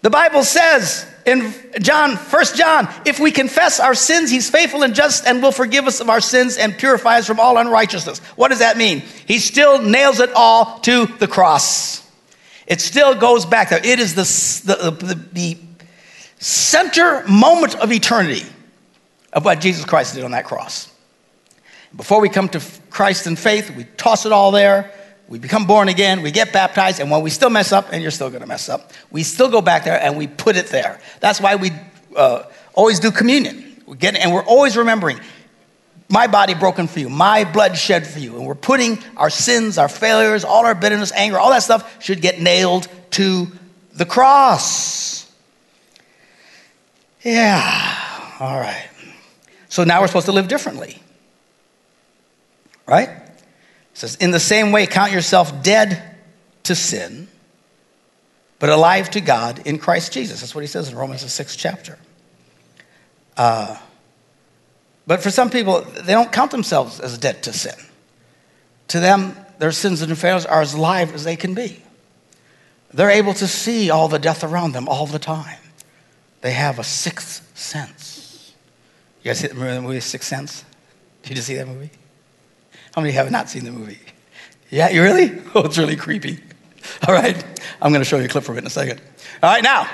The 0.02 0.10
Bible 0.10 0.44
says 0.44 1.04
in 1.26 1.52
John, 1.80 2.14
1 2.14 2.44
John, 2.54 2.88
if 3.04 3.18
we 3.18 3.32
confess 3.32 3.80
our 3.80 3.96
sins, 3.96 4.30
he's 4.30 4.48
faithful 4.48 4.84
and 4.84 4.94
just 4.94 5.26
and 5.26 5.42
will 5.42 5.50
forgive 5.50 5.88
us 5.88 6.00
of 6.00 6.08
our 6.08 6.20
sins 6.20 6.58
and 6.58 6.78
purify 6.78 7.18
us 7.18 7.26
from 7.26 7.40
all 7.40 7.58
unrighteousness. 7.58 8.20
What 8.36 8.48
does 8.48 8.60
that 8.60 8.76
mean? 8.76 9.00
He 9.26 9.40
still 9.40 9.82
nails 9.82 10.20
it 10.20 10.30
all 10.32 10.78
to 10.80 11.06
the 11.06 11.26
cross. 11.26 12.08
It 12.68 12.80
still 12.80 13.16
goes 13.16 13.44
back 13.44 13.70
there. 13.70 13.84
It 13.84 13.98
is 13.98 14.14
the, 14.14 14.72
the, 14.74 14.90
the, 14.92 15.14
the 15.32 15.58
center 16.38 17.26
moment 17.26 17.74
of 17.74 17.90
eternity 17.90 18.46
of 19.32 19.44
what 19.44 19.60
Jesus 19.60 19.84
Christ 19.84 20.14
did 20.14 20.22
on 20.22 20.30
that 20.30 20.44
cross. 20.44 20.92
Before 21.96 22.20
we 22.20 22.28
come 22.28 22.48
to 22.50 22.62
Christ 22.90 23.26
in 23.26 23.36
faith, 23.36 23.74
we 23.74 23.84
toss 23.96 24.26
it 24.26 24.32
all 24.32 24.50
there. 24.50 24.92
We 25.28 25.38
become 25.38 25.66
born 25.66 25.88
again, 25.88 26.22
we 26.22 26.30
get 26.30 26.52
baptized, 26.52 27.00
and 27.00 27.10
when 27.10 27.20
we 27.20 27.30
still 27.30 27.50
mess 27.50 27.72
up, 27.72 27.92
and 27.92 28.00
you're 28.00 28.12
still 28.12 28.30
gonna 28.30 28.46
mess 28.46 28.68
up, 28.68 28.92
we 29.10 29.24
still 29.24 29.50
go 29.50 29.60
back 29.60 29.82
there 29.82 30.00
and 30.00 30.16
we 30.16 30.28
put 30.28 30.56
it 30.56 30.68
there. 30.68 31.00
That's 31.18 31.40
why 31.40 31.56
we 31.56 31.72
uh, 32.14 32.44
always 32.74 33.00
do 33.00 33.10
communion. 33.10 33.82
We 33.86 33.96
get, 33.96 34.14
and 34.14 34.32
we're 34.32 34.44
always 34.44 34.76
remembering 34.76 35.18
my 36.08 36.28
body 36.28 36.54
broken 36.54 36.86
for 36.86 37.00
you, 37.00 37.08
my 37.08 37.42
blood 37.42 37.76
shed 37.76 38.06
for 38.06 38.20
you. 38.20 38.36
And 38.36 38.46
we're 38.46 38.54
putting 38.54 39.02
our 39.16 39.30
sins, 39.30 39.78
our 39.78 39.88
failures, 39.88 40.44
all 40.44 40.64
our 40.64 40.74
bitterness, 40.74 41.10
anger, 41.12 41.38
all 41.38 41.50
that 41.50 41.64
stuff 41.64 42.02
should 42.02 42.20
get 42.20 42.40
nailed 42.40 42.86
to 43.12 43.48
the 43.94 44.06
cross. 44.06 45.32
Yeah, 47.22 48.36
all 48.38 48.60
right. 48.60 48.88
So 49.68 49.82
now 49.82 50.00
we're 50.00 50.06
supposed 50.06 50.26
to 50.26 50.32
live 50.32 50.46
differently. 50.46 51.02
Right? 52.86 53.08
It 53.08 53.22
says, 53.94 54.16
In 54.16 54.30
the 54.30 54.40
same 54.40 54.72
way, 54.72 54.86
count 54.86 55.12
yourself 55.12 55.62
dead 55.62 56.02
to 56.64 56.74
sin, 56.74 57.28
but 58.58 58.68
alive 58.68 59.10
to 59.10 59.20
God 59.20 59.66
in 59.66 59.78
Christ 59.78 60.12
Jesus. 60.12 60.40
That's 60.40 60.54
what 60.54 60.62
he 60.62 60.68
says 60.68 60.90
in 60.90 60.96
Romans, 60.96 61.22
the 61.22 61.28
sixth 61.28 61.58
chapter. 61.58 61.98
Uh, 63.36 63.76
but 65.06 65.22
for 65.22 65.30
some 65.30 65.50
people, 65.50 65.82
they 65.82 66.12
don't 66.12 66.32
count 66.32 66.50
themselves 66.50 67.00
as 67.00 67.18
dead 67.18 67.42
to 67.44 67.52
sin. 67.52 67.74
To 68.88 69.00
them, 69.00 69.36
their 69.58 69.72
sins 69.72 70.02
and 70.02 70.16
failures 70.16 70.46
are 70.46 70.60
as 70.60 70.74
live 70.74 71.14
as 71.14 71.24
they 71.24 71.36
can 71.36 71.54
be. 71.54 71.82
They're 72.92 73.10
able 73.10 73.34
to 73.34 73.46
see 73.46 73.90
all 73.90 74.08
the 74.08 74.18
death 74.18 74.42
around 74.42 74.72
them 74.72 74.88
all 74.88 75.06
the 75.06 75.18
time. 75.18 75.58
They 76.40 76.52
have 76.52 76.78
a 76.78 76.84
sixth 76.84 77.56
sense. 77.56 78.54
You 79.22 79.30
guys 79.30 79.40
see 79.40 79.48
the 79.48 79.80
movie 79.80 79.98
Sixth 79.98 80.28
Sense? 80.28 80.64
Did 81.24 81.36
you 81.36 81.42
see 81.42 81.56
that 81.56 81.66
movie? 81.66 81.90
How 82.96 83.02
many 83.02 83.12
have 83.12 83.30
not 83.30 83.50
seen 83.50 83.64
the 83.64 83.72
movie? 83.72 83.98
Yeah, 84.70 84.88
you 84.88 85.02
really? 85.02 85.42
Oh, 85.54 85.60
it's 85.60 85.76
really 85.76 85.96
creepy. 85.96 86.40
All 87.06 87.14
right, 87.14 87.36
I'm 87.80 87.92
going 87.92 88.00
to 88.00 88.08
show 88.08 88.16
you 88.16 88.24
a 88.24 88.28
clip 88.28 88.42
from 88.42 88.56
it 88.56 88.60
in 88.60 88.66
a 88.66 88.70
second. 88.70 89.02
All 89.42 89.50
right, 89.50 89.62
now, 89.62 89.86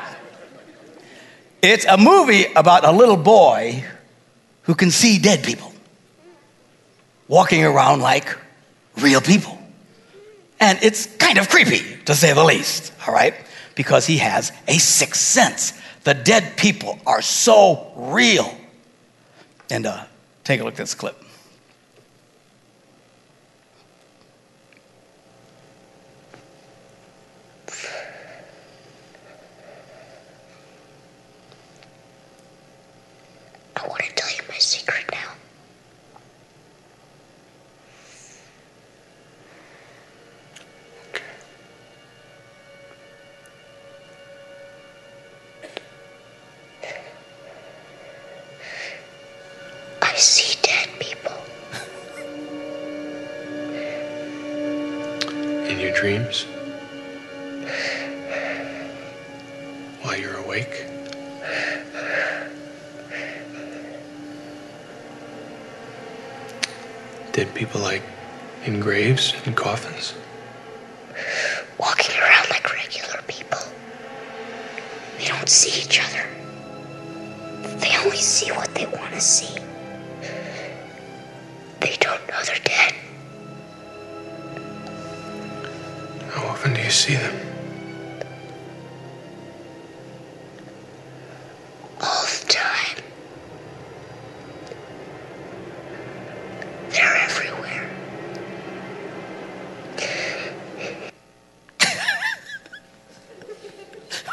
it's 1.60 1.84
a 1.84 1.98
movie 1.98 2.44
about 2.54 2.84
a 2.84 2.92
little 2.92 3.16
boy 3.16 3.84
who 4.62 4.76
can 4.76 4.92
see 4.92 5.18
dead 5.18 5.42
people 5.42 5.72
walking 7.26 7.64
around 7.64 8.00
like 8.00 8.38
real 8.98 9.20
people. 9.20 9.58
And 10.60 10.78
it's 10.82 11.06
kind 11.16 11.38
of 11.38 11.48
creepy, 11.48 11.96
to 12.04 12.14
say 12.14 12.32
the 12.32 12.44
least, 12.44 12.92
all 13.06 13.14
right? 13.14 13.34
Because 13.74 14.06
he 14.06 14.18
has 14.18 14.52
a 14.68 14.78
sixth 14.78 15.20
sense. 15.20 15.72
The 16.04 16.14
dead 16.14 16.56
people 16.56 17.00
are 17.04 17.22
so 17.22 17.92
real. 17.96 18.52
And 19.70 19.86
uh, 19.86 20.04
take 20.44 20.60
a 20.60 20.64
look 20.64 20.74
at 20.74 20.78
this 20.78 20.94
clip. 20.94 21.21
In 69.30 69.30
graves 69.30 69.46
and 69.46 69.56
coffins? 69.56 70.14
walking 71.78 72.16
around 72.20 72.48
like 72.50 72.72
regular 72.72 73.22
people. 73.26 73.58
They 75.18 75.26
don't 75.26 75.48
see 75.48 75.82
each 75.82 76.00
other. 76.00 76.26
They 77.78 77.96
only 77.98 78.16
see 78.16 78.50
what 78.52 78.74
they 78.74 78.86
want 78.86 79.12
to 79.12 79.20
see. 79.20 79.60
They 81.80 81.96
don't 82.00 82.26
know 82.28 82.42
they're 82.44 82.56
dead. 82.64 82.94
How 86.30 86.46
often 86.48 86.74
do 86.74 86.80
you 86.80 86.90
see 86.90 87.14
them? 87.14 87.51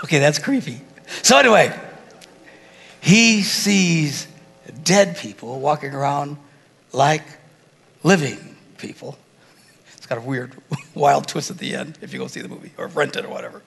Okay, 0.09 0.17
that's 0.17 0.39
creepy. 0.39 0.81
So, 1.21 1.37
anyway, 1.37 1.71
he 2.99 3.43
sees 3.43 4.27
dead 4.83 5.15
people 5.15 5.59
walking 5.59 5.93
around 5.93 6.37
like 6.91 7.21
living 8.01 8.57
people. 8.79 9.19
It's 9.97 10.07
got 10.07 10.17
a 10.17 10.21
weird, 10.21 10.55
wild 10.95 11.27
twist 11.27 11.51
at 11.51 11.59
the 11.59 11.75
end 11.75 11.99
if 12.01 12.11
you 12.11 12.17
go 12.17 12.25
see 12.25 12.41
the 12.41 12.47
movie 12.47 12.71
or 12.75 12.87
rent 12.87 13.17
it 13.17 13.25
or 13.25 13.29
whatever. 13.29 13.61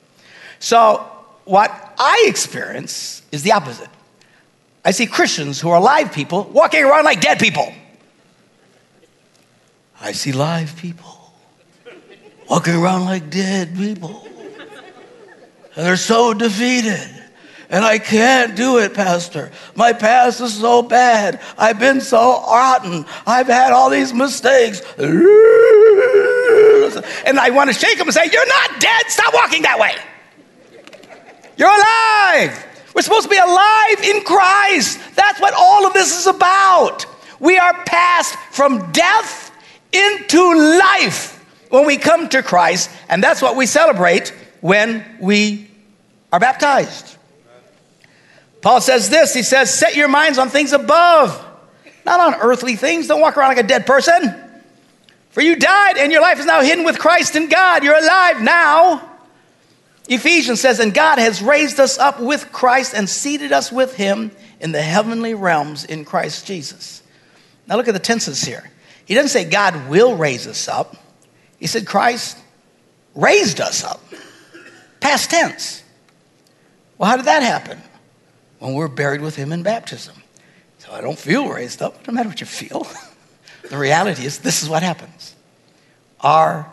So, 0.58 1.08
what 1.44 1.70
I 1.96 2.24
experience 2.26 3.22
is 3.30 3.44
the 3.44 3.52
opposite. 3.52 3.90
I 4.84 4.90
see 4.90 5.06
Christians 5.06 5.60
who 5.60 5.70
are 5.70 5.80
live 5.80 6.12
people 6.12 6.42
walking 6.42 6.82
around 6.82 7.04
like 7.04 7.20
dead 7.20 7.38
people. 7.38 7.72
I 10.00 10.10
see 10.10 10.32
live 10.32 10.74
people 10.76 11.34
walking 12.50 12.74
around 12.74 13.04
like 13.04 13.30
dead 13.30 13.76
people. 13.76 14.26
And 15.76 15.86
they're 15.86 15.96
so 15.96 16.34
defeated. 16.34 17.08
And 17.72 17.84
I 17.86 17.98
can't 17.98 18.54
do 18.54 18.78
it, 18.78 18.92
Pastor. 18.92 19.50
My 19.74 19.94
past 19.94 20.42
is 20.42 20.60
so 20.60 20.82
bad. 20.82 21.40
I've 21.56 21.78
been 21.78 22.02
so 22.02 22.42
rotten. 22.42 23.06
I've 23.26 23.46
had 23.46 23.72
all 23.72 23.88
these 23.88 24.12
mistakes. 24.12 24.82
And 24.98 25.08
I 27.38 27.48
want 27.50 27.72
to 27.72 27.74
shake 27.74 27.96
them 27.96 28.06
and 28.06 28.14
say, 28.14 28.28
You're 28.30 28.46
not 28.46 28.78
dead. 28.78 29.02
Stop 29.08 29.32
walking 29.32 29.62
that 29.62 29.78
way. 29.78 29.94
You're 31.56 31.68
alive. 31.68 32.66
We're 32.94 33.00
supposed 33.00 33.24
to 33.24 33.30
be 33.30 33.38
alive 33.38 34.02
in 34.04 34.22
Christ. 34.22 35.00
That's 35.16 35.40
what 35.40 35.54
all 35.56 35.86
of 35.86 35.94
this 35.94 36.18
is 36.18 36.26
about. 36.26 37.06
We 37.40 37.56
are 37.56 37.72
passed 37.84 38.36
from 38.50 38.92
death 38.92 39.50
into 39.92 40.78
life 40.78 41.42
when 41.70 41.86
we 41.86 41.96
come 41.96 42.28
to 42.28 42.42
Christ, 42.42 42.90
and 43.08 43.22
that's 43.22 43.40
what 43.40 43.56
we 43.56 43.64
celebrate 43.64 44.34
when 44.62 45.04
we 45.20 45.68
are 46.32 46.40
baptized. 46.40 47.18
Paul 48.62 48.80
says 48.80 49.10
this 49.10 49.34
he 49.34 49.42
says, 49.42 49.76
Set 49.76 49.94
your 49.94 50.08
minds 50.08 50.38
on 50.38 50.48
things 50.48 50.72
above, 50.72 51.44
not 52.06 52.20
on 52.20 52.40
earthly 52.40 52.76
things. 52.76 53.08
Don't 53.08 53.20
walk 53.20 53.36
around 53.36 53.50
like 53.50 53.64
a 53.64 53.68
dead 53.68 53.84
person. 53.84 54.34
For 55.30 55.42
you 55.42 55.56
died, 55.56 55.98
and 55.98 56.12
your 56.12 56.22
life 56.22 56.38
is 56.38 56.46
now 56.46 56.62
hidden 56.62 56.84
with 56.84 56.98
Christ 56.98 57.36
in 57.36 57.48
God. 57.48 57.84
You're 57.84 57.98
alive 57.98 58.40
now. 58.40 59.10
Ephesians 60.08 60.60
says, 60.60 60.78
And 60.78 60.92
God 60.92 61.18
has 61.18 61.42
raised 61.42 61.80
us 61.80 61.98
up 61.98 62.20
with 62.20 62.52
Christ 62.52 62.94
and 62.94 63.08
seated 63.08 63.50
us 63.50 63.72
with 63.72 63.96
him 63.96 64.30
in 64.60 64.72
the 64.72 64.82
heavenly 64.82 65.34
realms 65.34 65.84
in 65.84 66.04
Christ 66.04 66.46
Jesus. 66.46 67.02
Now 67.66 67.76
look 67.76 67.88
at 67.88 67.94
the 67.94 68.00
tenses 68.00 68.42
here. 68.42 68.70
He 69.06 69.14
doesn't 69.14 69.30
say 69.30 69.44
God 69.48 69.88
will 69.88 70.16
raise 70.16 70.46
us 70.46 70.68
up, 70.68 70.96
he 71.58 71.66
said 71.66 71.86
Christ 71.86 72.38
raised 73.14 73.60
us 73.60 73.84
up. 73.84 74.00
Past 75.02 75.30
tense. 75.30 75.82
Well, 76.96 77.10
how 77.10 77.16
did 77.16 77.26
that 77.26 77.42
happen? 77.42 77.78
When 78.60 78.74
we're 78.74 78.86
buried 78.86 79.20
with 79.20 79.34
him 79.34 79.52
in 79.52 79.64
baptism. 79.64 80.14
So 80.78 80.92
I 80.92 81.00
don't 81.00 81.18
feel 81.18 81.48
raised 81.48 81.82
up. 81.82 81.98
Doesn't 81.98 82.14
matter 82.14 82.28
what 82.28 82.40
you 82.40 82.46
feel. 82.46 82.86
the 83.68 83.76
reality 83.76 84.24
is, 84.24 84.38
this 84.38 84.62
is 84.62 84.68
what 84.68 84.84
happens. 84.84 85.34
Our 86.20 86.70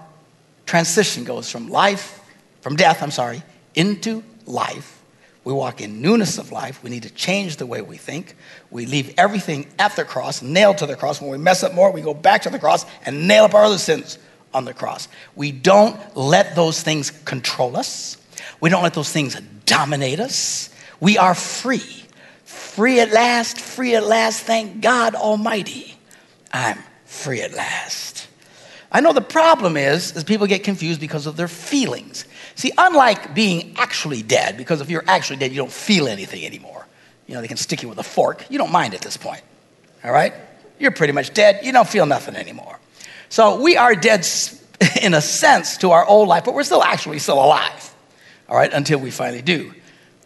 transition 0.67 1.23
goes 1.23 1.51
from 1.51 1.69
life, 1.69 2.21
from 2.61 2.75
death, 2.75 3.01
I'm 3.01 3.09
sorry, 3.09 3.41
into 3.73 4.23
life. 4.45 5.01
We 5.43 5.51
walk 5.51 5.81
in 5.81 5.99
newness 5.99 6.37
of 6.37 6.51
life. 6.51 6.83
We 6.83 6.91
need 6.91 7.03
to 7.03 7.09
change 7.09 7.57
the 7.57 7.65
way 7.65 7.81
we 7.81 7.97
think. 7.97 8.35
We 8.69 8.85
leave 8.85 9.15
everything 9.17 9.65
at 9.79 9.95
the 9.95 10.05
cross, 10.05 10.43
nailed 10.43 10.77
to 10.79 10.85
the 10.85 10.95
cross. 10.95 11.19
When 11.19 11.31
we 11.31 11.39
mess 11.39 11.63
up 11.63 11.73
more, 11.73 11.91
we 11.91 12.01
go 12.01 12.13
back 12.13 12.43
to 12.43 12.51
the 12.51 12.59
cross 12.59 12.85
and 13.07 13.27
nail 13.27 13.45
up 13.45 13.55
our 13.55 13.63
other 13.63 13.79
sins 13.79 14.19
on 14.53 14.65
the 14.65 14.73
cross. 14.73 15.07
We 15.35 15.51
don't 15.51 15.97
let 16.15 16.55
those 16.55 16.81
things 16.81 17.12
control 17.12 17.77
us. 17.77 18.17
We 18.59 18.69
don't 18.69 18.83
let 18.83 18.93
those 18.93 19.12
things 19.12 19.39
dominate 19.65 20.19
us. 20.19 20.69
We 20.99 21.17
are 21.17 21.35
free. 21.35 22.03
Free 22.43 22.99
at 22.99 23.12
last, 23.12 23.59
free 23.59 23.95
at 23.95 24.05
last. 24.05 24.41
Thank 24.41 24.81
God 24.81 25.15
Almighty. 25.15 25.95
I'm 26.51 26.79
free 27.05 27.41
at 27.41 27.53
last. 27.53 28.27
I 28.91 29.01
know 29.01 29.13
the 29.13 29.21
problem 29.21 29.77
is, 29.77 30.15
is 30.15 30.23
people 30.23 30.47
get 30.47 30.63
confused 30.63 30.99
because 30.99 31.27
of 31.27 31.38
their 31.38 31.47
feelings. 31.47 32.25
See, 32.55 32.71
unlike 32.77 33.35
being 33.35 33.75
actually 33.77 34.23
dead, 34.23 34.57
because 34.57 34.81
if 34.81 34.89
you're 34.89 35.03
actually 35.07 35.38
dead, 35.38 35.51
you 35.51 35.57
don't 35.57 35.71
feel 35.71 36.07
anything 36.07 36.43
anymore. 36.43 36.88
You 37.27 37.35
know, 37.35 37.41
they 37.41 37.47
can 37.47 37.57
stick 37.57 37.83
you 37.83 37.89
with 37.89 37.99
a 37.99 38.03
fork. 38.03 38.45
You 38.49 38.57
don't 38.57 38.71
mind 38.71 38.95
at 38.95 39.01
this 39.01 39.15
point. 39.15 39.41
All 40.03 40.12
right? 40.12 40.33
You're 40.79 40.91
pretty 40.91 41.13
much 41.13 41.33
dead. 41.33 41.63
You 41.63 41.71
don't 41.71 41.88
feel 41.88 42.07
nothing 42.07 42.35
anymore. 42.35 42.78
So 43.29 43.61
we 43.61 43.77
are 43.77 43.95
dead 43.95 44.27
in 45.01 45.13
a 45.13 45.21
sense 45.21 45.77
to 45.77 45.91
our 45.91 46.05
old 46.05 46.27
life, 46.27 46.45
but 46.45 46.53
we're 46.53 46.63
still 46.63 46.83
actually 46.83 47.19
still 47.19 47.43
alive. 47.43 47.95
All 48.47 48.57
right, 48.57 48.73
until 48.73 48.99
we 48.99 49.11
finally 49.11 49.43
do 49.43 49.73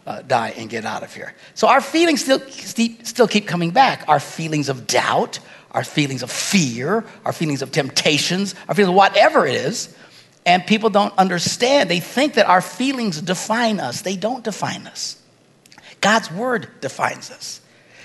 uh, 0.05 0.21
die 0.21 0.53
and 0.57 0.69
get 0.69 0.85
out 0.85 1.03
of 1.03 1.13
here. 1.13 1.33
So 1.55 1.67
our 1.67 1.81
feelings 1.81 2.21
still, 2.21 2.39
still 2.49 3.27
keep 3.27 3.47
coming 3.47 3.71
back. 3.71 4.05
Our 4.07 4.19
feelings 4.19 4.69
of 4.69 4.87
doubt, 4.87 5.39
our 5.71 5.83
feelings 5.83 6.23
of 6.23 6.31
fear, 6.31 7.03
our 7.25 7.33
feelings 7.33 7.61
of 7.61 7.71
temptations, 7.71 8.55
our 8.67 8.75
feelings 8.75 8.89
of 8.89 8.95
whatever 8.95 9.45
it 9.45 9.55
is. 9.55 9.95
And 10.45 10.65
people 10.65 10.89
don't 10.89 11.17
understand. 11.17 11.89
They 11.89 12.01
think 12.01 12.33
that 12.33 12.47
our 12.47 12.61
feelings 12.61 13.21
define 13.21 13.79
us. 13.79 14.01
They 14.01 14.17
don't 14.17 14.43
define 14.43 14.87
us. 14.87 15.21
God's 16.01 16.29
word 16.31 16.67
defines 16.81 17.31
us. 17.31 17.61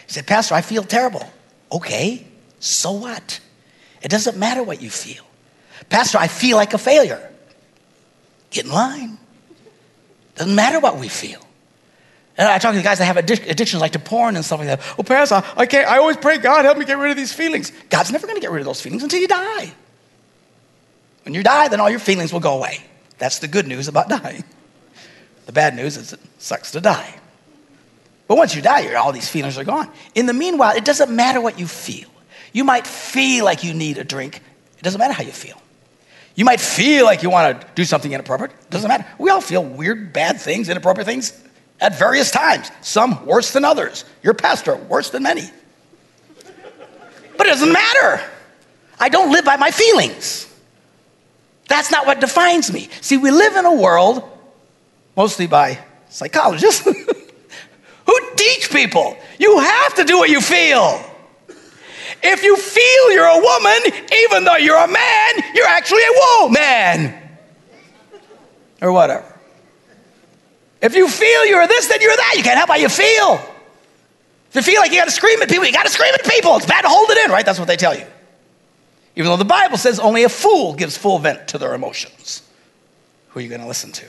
He 0.06 0.12
said, 0.12 0.26
Pastor, 0.26 0.54
I 0.54 0.60
feel 0.60 0.84
terrible. 0.84 1.28
Okay, 1.72 2.26
so 2.60 2.92
what? 2.92 3.40
It 4.02 4.08
doesn't 4.08 4.36
matter 4.36 4.62
what 4.62 4.80
you 4.80 4.90
feel. 4.90 5.24
Pastor, 5.88 6.18
I 6.18 6.28
feel 6.28 6.56
like 6.56 6.74
a 6.74 6.78
failure. 6.78 7.30
Get 8.50 8.64
in 8.64 8.72
line. 8.72 9.18
Doesn't 10.36 10.54
matter 10.54 10.80
what 10.80 10.98
we 10.98 11.08
feel. 11.08 11.40
And 12.36 12.46
I 12.46 12.58
talk 12.58 12.72
to 12.72 12.76
the 12.76 12.84
guys 12.84 12.98
that 12.98 13.06
have 13.06 13.16
addic- 13.16 13.50
addictions 13.50 13.80
like 13.80 13.92
to 13.92 13.98
porn 13.98 14.36
and 14.36 14.44
stuff 14.44 14.60
like 14.60 14.68
that. 14.68 14.80
Well, 14.96 15.04
Pastor, 15.04 15.42
I 15.56 15.66
can't, 15.66 15.88
I 15.88 15.98
always 15.98 16.16
pray, 16.16 16.38
God, 16.38 16.64
help 16.64 16.78
me 16.78 16.84
get 16.84 16.96
rid 16.96 17.10
of 17.10 17.16
these 17.16 17.32
feelings. 17.32 17.72
God's 17.90 18.12
never 18.12 18.26
going 18.26 18.36
to 18.36 18.40
get 18.40 18.52
rid 18.52 18.60
of 18.60 18.66
those 18.66 18.80
feelings 18.80 19.02
until 19.02 19.20
you 19.20 19.26
die. 19.26 19.72
When 21.24 21.34
you 21.34 21.42
die, 21.42 21.66
then 21.68 21.80
all 21.80 21.90
your 21.90 21.98
feelings 21.98 22.32
will 22.32 22.40
go 22.40 22.56
away. 22.56 22.78
That's 23.18 23.40
the 23.40 23.48
good 23.48 23.66
news 23.66 23.88
about 23.88 24.08
dying. 24.22 24.44
The 25.46 25.52
bad 25.52 25.74
news 25.74 25.96
is 25.96 26.12
it 26.12 26.20
sucks 26.38 26.70
to 26.72 26.80
die. 26.80 27.14
But 28.28 28.36
once 28.36 28.54
you 28.54 28.62
die, 28.62 28.94
all 28.94 29.12
these 29.12 29.28
feelings 29.28 29.58
are 29.58 29.64
gone. 29.64 29.90
In 30.14 30.26
the 30.26 30.32
meanwhile, 30.32 30.76
it 30.76 30.84
doesn't 30.84 31.10
matter 31.10 31.40
what 31.40 31.58
you 31.58 31.66
feel. 31.66 32.08
You 32.52 32.64
might 32.64 32.86
feel 32.86 33.44
like 33.44 33.64
you 33.64 33.74
need 33.74 33.98
a 33.98 34.04
drink. 34.04 34.36
It 34.78 34.82
doesn't 34.82 34.98
matter 34.98 35.14
how 35.14 35.22
you 35.22 35.32
feel. 35.32 35.60
You 36.34 36.44
might 36.44 36.60
feel 36.60 37.04
like 37.04 37.22
you 37.22 37.30
want 37.30 37.60
to 37.60 37.66
do 37.74 37.84
something 37.84 38.12
inappropriate. 38.12 38.52
It 38.52 38.70
doesn't 38.70 38.88
matter. 38.88 39.04
We 39.18 39.30
all 39.30 39.40
feel 39.40 39.64
weird, 39.64 40.12
bad 40.12 40.40
things, 40.40 40.68
inappropriate 40.68 41.06
things 41.06 41.32
at 41.80 41.98
various 41.98 42.30
times. 42.30 42.70
Some 42.80 43.26
worse 43.26 43.52
than 43.52 43.64
others. 43.64 44.04
Your 44.22 44.34
pastor, 44.34 44.76
worse 44.76 45.10
than 45.10 45.24
many. 45.24 45.50
But 47.36 47.46
it 47.46 47.50
doesn't 47.50 47.72
matter. 47.72 48.22
I 49.00 49.08
don't 49.08 49.32
live 49.32 49.44
by 49.44 49.56
my 49.56 49.70
feelings. 49.70 50.52
That's 51.68 51.90
not 51.90 52.06
what 52.06 52.20
defines 52.20 52.72
me. 52.72 52.88
See, 53.00 53.16
we 53.16 53.30
live 53.30 53.56
in 53.56 53.66
a 53.66 53.74
world, 53.74 54.22
mostly 55.16 55.46
by 55.46 55.78
psychologists, 56.08 56.80
who 58.06 58.20
teach 58.36 58.70
people 58.70 59.16
you 59.38 59.58
have 59.58 59.94
to 59.94 60.04
do 60.04 60.18
what 60.18 60.30
you 60.30 60.40
feel. 60.40 61.04
If 62.22 62.42
you 62.42 62.56
feel 62.56 63.12
you're 63.12 63.24
a 63.24 63.40
woman, 63.40 64.02
even 64.24 64.44
though 64.44 64.56
you're 64.56 64.76
a 64.76 64.88
man, 64.88 65.30
you're 65.54 65.66
actually 65.66 66.02
a 66.02 66.42
woman. 66.42 67.14
Or 68.80 68.92
whatever. 68.92 69.38
If 70.80 70.94
you 70.94 71.08
feel 71.08 71.46
you're 71.46 71.66
this, 71.66 71.88
then 71.88 72.00
you're 72.00 72.16
that. 72.16 72.34
You 72.36 72.42
can't 72.42 72.56
help 72.56 72.68
how 72.68 72.76
you 72.76 72.88
feel. 72.88 73.40
If 74.50 74.54
you 74.54 74.62
feel 74.62 74.80
like 74.80 74.92
you 74.92 74.98
got 74.98 75.06
to 75.06 75.10
scream 75.10 75.42
at 75.42 75.48
people, 75.48 75.66
you 75.66 75.72
got 75.72 75.86
to 75.86 75.92
scream 75.92 76.14
at 76.14 76.24
people. 76.24 76.56
It's 76.56 76.66
bad 76.66 76.82
to 76.82 76.88
hold 76.88 77.10
it 77.10 77.18
in, 77.24 77.30
right? 77.30 77.44
That's 77.44 77.58
what 77.58 77.68
they 77.68 77.76
tell 77.76 77.96
you. 77.96 78.06
Even 79.16 79.30
though 79.30 79.36
the 79.36 79.44
Bible 79.44 79.76
says 79.76 79.98
only 79.98 80.24
a 80.24 80.28
fool 80.28 80.74
gives 80.74 80.96
full 80.96 81.18
vent 81.18 81.48
to 81.48 81.58
their 81.58 81.74
emotions. 81.74 82.42
Who 83.30 83.40
are 83.40 83.42
you 83.42 83.48
to 83.60 83.66
listen 83.66 83.92
to? 83.92 84.06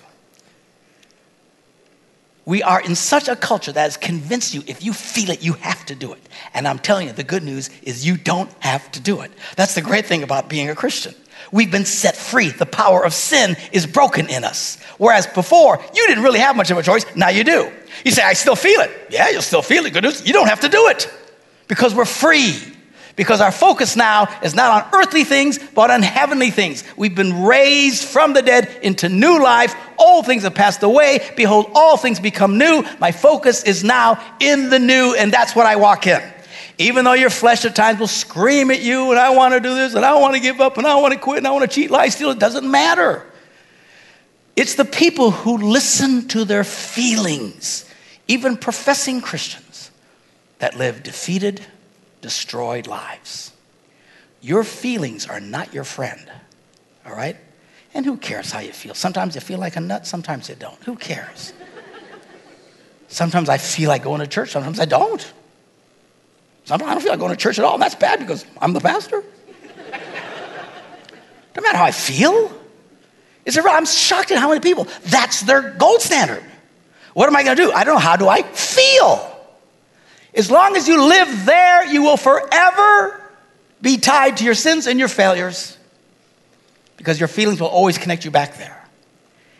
We 2.50 2.64
are 2.64 2.82
in 2.82 2.96
such 2.96 3.28
a 3.28 3.36
culture 3.36 3.72
that 3.72 3.84
has 3.84 3.96
convinced 3.96 4.56
you 4.56 4.64
if 4.66 4.84
you 4.84 4.92
feel 4.92 5.30
it, 5.30 5.44
you 5.44 5.54
have 5.54 5.86
to 5.86 5.94
do 5.94 6.14
it. 6.14 6.30
And 6.56 6.68
I'm 6.68 6.80
telling 6.80 7.06
you, 7.06 7.14
the 7.14 7.24
good 7.24 7.44
news 7.44 7.70
is 7.84 8.08
you 8.08 8.18
don't 8.18 8.52
have 8.58 8.92
to 8.94 9.00
do 9.00 9.22
it. 9.22 9.32
That's 9.56 9.76
the 9.76 9.84
great 9.84 10.08
thing 10.08 10.24
about 10.24 10.50
being 10.50 10.68
a 10.68 10.74
Christian. 10.74 11.14
We've 11.52 11.70
been 11.70 11.86
set 11.86 12.16
free. 12.16 12.50
The 12.50 12.66
power 12.66 13.06
of 13.06 13.14
sin 13.14 13.56
is 13.72 13.86
broken 13.86 14.28
in 14.32 14.44
us. 14.44 14.82
Whereas 14.98 15.28
before, 15.28 15.80
you 15.94 16.08
didn't 16.08 16.24
really 16.24 16.40
have 16.40 16.56
much 16.56 16.72
of 16.72 16.80
a 16.80 16.82
choice. 16.82 17.06
Now 17.16 17.30
you 17.30 17.44
do. 17.44 17.72
You 18.04 18.10
say, 18.10 18.24
I 18.24 18.34
still 18.34 18.56
feel 18.56 18.82
it. 18.82 18.90
Yeah, 19.12 19.30
you'll 19.30 19.44
still 19.44 19.62
feel 19.62 19.86
it. 19.86 19.94
Good 19.94 20.06
news. 20.06 20.26
You 20.26 20.34
don't 20.34 20.48
have 20.48 20.62
to 20.62 20.70
do 20.70 20.88
it 20.88 21.08
because 21.68 21.94
we're 21.94 22.06
free. 22.06 22.58
Because 23.20 23.42
our 23.42 23.52
focus 23.52 23.98
now 23.98 24.30
is 24.42 24.56
not 24.56 24.82
on 24.82 24.90
earthly 24.94 25.26
things, 25.26 25.60
but 25.76 25.92
on 25.92 26.02
heavenly 26.02 26.52
things. 26.52 26.86
We've 26.96 27.14
been 27.14 27.44
raised 27.44 28.06
from 28.06 28.32
the 28.32 28.42
dead 28.42 28.70
into 28.82 29.10
new 29.10 29.44
life. 29.44 29.76
All 29.98 30.24
things 30.24 30.44
have 30.44 30.56
passed 30.56 30.84
away. 30.84 31.30
Behold, 31.36 31.70
all 31.76 31.98
things 31.98 32.22
become 32.22 32.58
new. 32.58 32.82
My 32.98 33.12
focus 33.12 33.64
is 33.64 33.84
now 33.84 34.24
in 34.40 34.70
the 34.70 34.80
new, 34.80 35.16
and 35.16 35.34
that's 35.34 35.54
what 35.54 35.66
I 35.66 35.76
walk 35.76 36.08
in. 36.08 36.22
Even 36.78 37.04
though 37.04 37.12
your 37.12 37.30
flesh 37.30 37.66
at 37.66 37.76
times 37.76 38.00
will 38.00 38.08
scream 38.08 38.72
at 38.72 38.82
you, 38.82 39.12
and 39.12 39.20
I 39.20 39.32
want 39.32 39.54
to 39.54 39.60
do 39.60 39.76
this, 39.76 39.96
and 39.96 40.06
I 40.06 40.18
want 40.18 40.36
to 40.36 40.40
give 40.40 40.62
up, 40.62 40.78
and 40.78 40.88
I 40.88 40.96
want 40.96 41.14
to 41.14 41.20
quit, 41.20 41.40
and 41.40 41.48
I 41.48 41.52
want 41.52 41.70
to 41.70 41.76
cheat, 41.76 41.92
lie, 41.92 42.08
steal, 42.08 42.30
it 42.30 42.40
doesn't 42.40 42.72
matter. 42.72 43.26
It's 44.56 44.76
the 44.76 44.86
people 44.86 45.32
who 45.32 45.58
listen 45.58 46.30
to 46.30 46.46
their 46.46 46.64
feelings, 46.64 47.84
even 48.30 48.56
professing 48.56 49.20
Christians, 49.20 49.92
that 50.60 50.78
live 50.78 51.04
defeated, 51.04 51.66
destroyed 52.22 52.88
lives. 52.88 53.52
Your 54.42 54.64
feelings 54.64 55.28
are 55.28 55.40
not 55.40 55.74
your 55.74 55.84
friend, 55.84 56.32
all 57.06 57.14
right? 57.14 57.36
And 57.94 58.06
who 58.06 58.18
cares 58.18 58.52
how 58.52 58.60
you 58.60 58.72
feel? 58.72 58.94
Sometimes 58.94 59.36
you 59.36 59.42
feel 59.42 59.60
like 59.60 59.76
a 59.76 59.82
nut, 59.82 60.06
sometimes 60.08 60.50
you 60.50 60.56
don't. 60.56 60.82
Who 60.84 60.96
cares? 60.96 61.54
Sometimes 63.08 63.50
I 63.50 63.58
feel 63.58 63.90
like 63.90 64.04
going 64.04 64.22
to 64.22 64.28
church, 64.28 64.52
sometimes 64.52 64.80
I 64.80 64.86
don't. 64.86 65.34
Sometimes 66.66 66.90
I 66.90 66.94
don't 66.94 67.02
feel 67.02 67.12
like 67.12 67.20
going 67.20 67.32
to 67.32 67.38
church 67.38 67.58
at 67.58 67.66
all, 67.66 67.74
and 67.74 67.82
that's 67.82 67.96
bad 67.96 68.20
because 68.20 68.46
I'm 68.62 68.74
the 68.74 68.80
pastor. 68.80 69.24
Doesn't 71.54 71.64
matter 71.64 71.78
how 71.78 71.86
I 71.86 71.92
feel. 71.92 72.52
Is 73.46 73.58
it 73.58 73.66
I'm 73.66 73.86
shocked 73.86 74.30
at 74.32 74.38
how 74.38 74.50
many 74.50 74.60
people, 74.60 74.88
that's 75.06 75.42
their 75.42 75.72
gold 75.72 76.02
standard. 76.02 76.44
What 77.14 77.28
am 77.28 77.36
I 77.36 77.44
going 77.44 77.58
to 77.58 77.64
do? 77.64 77.72
I 77.72 77.84
don't 77.84 77.96
know. 77.96 78.00
How 78.00 78.16
do 78.16 78.28
I 78.28 78.44
feel? 78.44 79.39
As 80.36 80.52
long 80.52 80.76
as 80.76 80.88
you 80.88 81.08
live 81.08 81.46
there, 81.46 81.86
you 81.88 82.04
will 82.04 82.18
forever 82.18 83.22
be 83.82 83.98
tied 83.98 84.38
to 84.38 84.44
your 84.44 84.54
sins 84.54 84.88
and 84.88 85.00
your 85.00 85.08
failures 85.08 85.78
because 86.98 87.20
your 87.20 87.28
feelings 87.28 87.62
will 87.62 87.68
always 87.68 87.98
connect 87.98 88.26
you 88.26 88.32
back 88.32 88.58
there. 88.58 88.86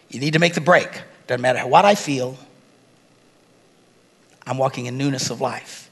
You 0.10 0.20
need 0.20 0.34
to 0.34 0.40
make 0.40 0.54
the 0.54 0.62
break. 0.62 0.90
Doesn't 1.28 1.42
matter 1.42 1.66
what 1.68 1.86
I 1.86 1.96
feel, 1.96 2.38
I'm 4.46 4.58
walking 4.58 4.88
in 4.88 4.98
newness 4.98 5.30
of 5.30 5.42
life. 5.42 5.90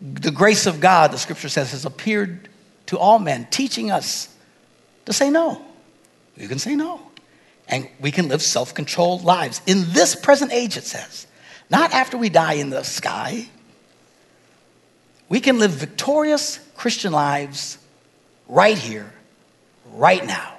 The 0.00 0.30
grace 0.30 0.66
of 0.66 0.80
God, 0.80 1.12
the 1.12 1.18
scripture 1.18 1.48
says, 1.48 1.72
has 1.72 1.84
appeared 1.84 2.48
to 2.86 2.98
all 2.98 3.18
men, 3.18 3.46
teaching 3.50 3.90
us 3.90 4.34
to 5.06 5.12
say 5.12 5.30
no. 5.30 5.62
You 6.36 6.48
can 6.48 6.58
say 6.58 6.74
no. 6.74 7.00
And 7.68 7.88
we 8.00 8.10
can 8.10 8.28
live 8.28 8.40
self 8.42 8.72
controlled 8.72 9.22
lives 9.22 9.60
in 9.66 9.92
this 9.92 10.14
present 10.16 10.52
age, 10.52 10.76
it 10.76 10.84
says. 10.84 11.26
Not 11.68 11.92
after 11.92 12.16
we 12.16 12.28
die 12.28 12.54
in 12.54 12.70
the 12.70 12.82
sky, 12.82 13.48
we 15.30 15.40
can 15.40 15.58
live 15.58 15.70
victorious 15.70 16.60
Christian 16.76 17.12
lives 17.12 17.78
right 18.48 18.76
here, 18.76 19.10
right 19.94 20.26
now. 20.26 20.58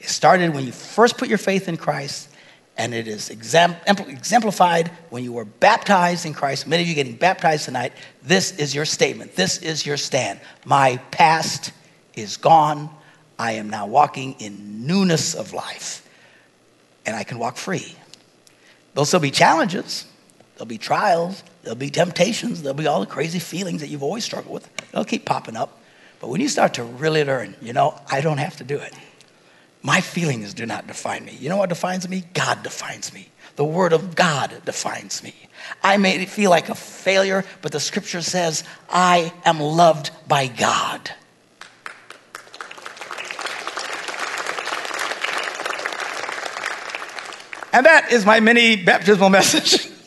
It 0.00 0.10
started 0.10 0.52
when 0.52 0.66
you 0.66 0.72
first 0.72 1.16
put 1.16 1.28
your 1.28 1.38
faith 1.38 1.68
in 1.68 1.78
Christ, 1.78 2.28
and 2.76 2.92
it 2.92 3.08
is 3.08 3.30
exemplified 3.30 4.88
when 5.10 5.24
you 5.24 5.32
were 5.32 5.44
baptized 5.44 6.26
in 6.26 6.34
Christ. 6.34 6.66
Many 6.66 6.82
of 6.82 6.88
you 6.88 6.94
getting 6.94 7.16
baptized 7.16 7.64
tonight. 7.64 7.92
This 8.22 8.58
is 8.58 8.74
your 8.74 8.84
statement. 8.84 9.34
This 9.34 9.62
is 9.62 9.86
your 9.86 9.96
stand. 9.96 10.40
My 10.64 10.98
past 11.10 11.72
is 12.14 12.36
gone. 12.36 12.90
I 13.38 13.52
am 13.52 13.70
now 13.70 13.86
walking 13.86 14.34
in 14.40 14.86
newness 14.86 15.34
of 15.34 15.52
life, 15.52 16.08
and 17.06 17.14
I 17.14 17.22
can 17.22 17.38
walk 17.38 17.56
free. 17.56 17.94
There'll 18.94 19.06
still 19.06 19.20
be 19.20 19.30
challenges, 19.30 20.06
there'll 20.56 20.66
be 20.66 20.78
trials, 20.78 21.44
There'll 21.68 21.76
be 21.76 21.90
temptations. 21.90 22.62
There'll 22.62 22.72
be 22.72 22.86
all 22.86 23.00
the 23.00 23.04
crazy 23.04 23.38
feelings 23.38 23.82
that 23.82 23.88
you've 23.88 24.02
always 24.02 24.24
struggled 24.24 24.54
with. 24.54 24.90
They'll 24.90 25.04
keep 25.04 25.26
popping 25.26 25.54
up. 25.54 25.78
But 26.18 26.30
when 26.30 26.40
you 26.40 26.48
start 26.48 26.72
to 26.74 26.82
really 26.82 27.22
learn, 27.22 27.56
you 27.60 27.74
know, 27.74 28.00
I 28.10 28.22
don't 28.22 28.38
have 28.38 28.56
to 28.56 28.64
do 28.64 28.78
it. 28.78 28.94
My 29.82 30.00
feelings 30.00 30.54
do 30.54 30.64
not 30.64 30.86
define 30.86 31.26
me. 31.26 31.36
You 31.38 31.50
know 31.50 31.58
what 31.58 31.68
defines 31.68 32.08
me? 32.08 32.24
God 32.32 32.62
defines 32.62 33.12
me. 33.12 33.28
The 33.56 33.66
Word 33.66 33.92
of 33.92 34.14
God 34.14 34.62
defines 34.64 35.22
me. 35.22 35.34
I 35.82 35.98
may 35.98 36.24
feel 36.24 36.48
like 36.48 36.70
a 36.70 36.74
failure, 36.74 37.44
but 37.60 37.70
the 37.70 37.80
Scripture 37.80 38.22
says 38.22 38.64
I 38.88 39.30
am 39.44 39.60
loved 39.60 40.10
by 40.26 40.46
God. 40.46 41.10
And 47.74 47.84
that 47.84 48.10
is 48.10 48.24
my 48.24 48.40
mini 48.40 48.82
baptismal 48.82 49.28
message. 49.38 49.97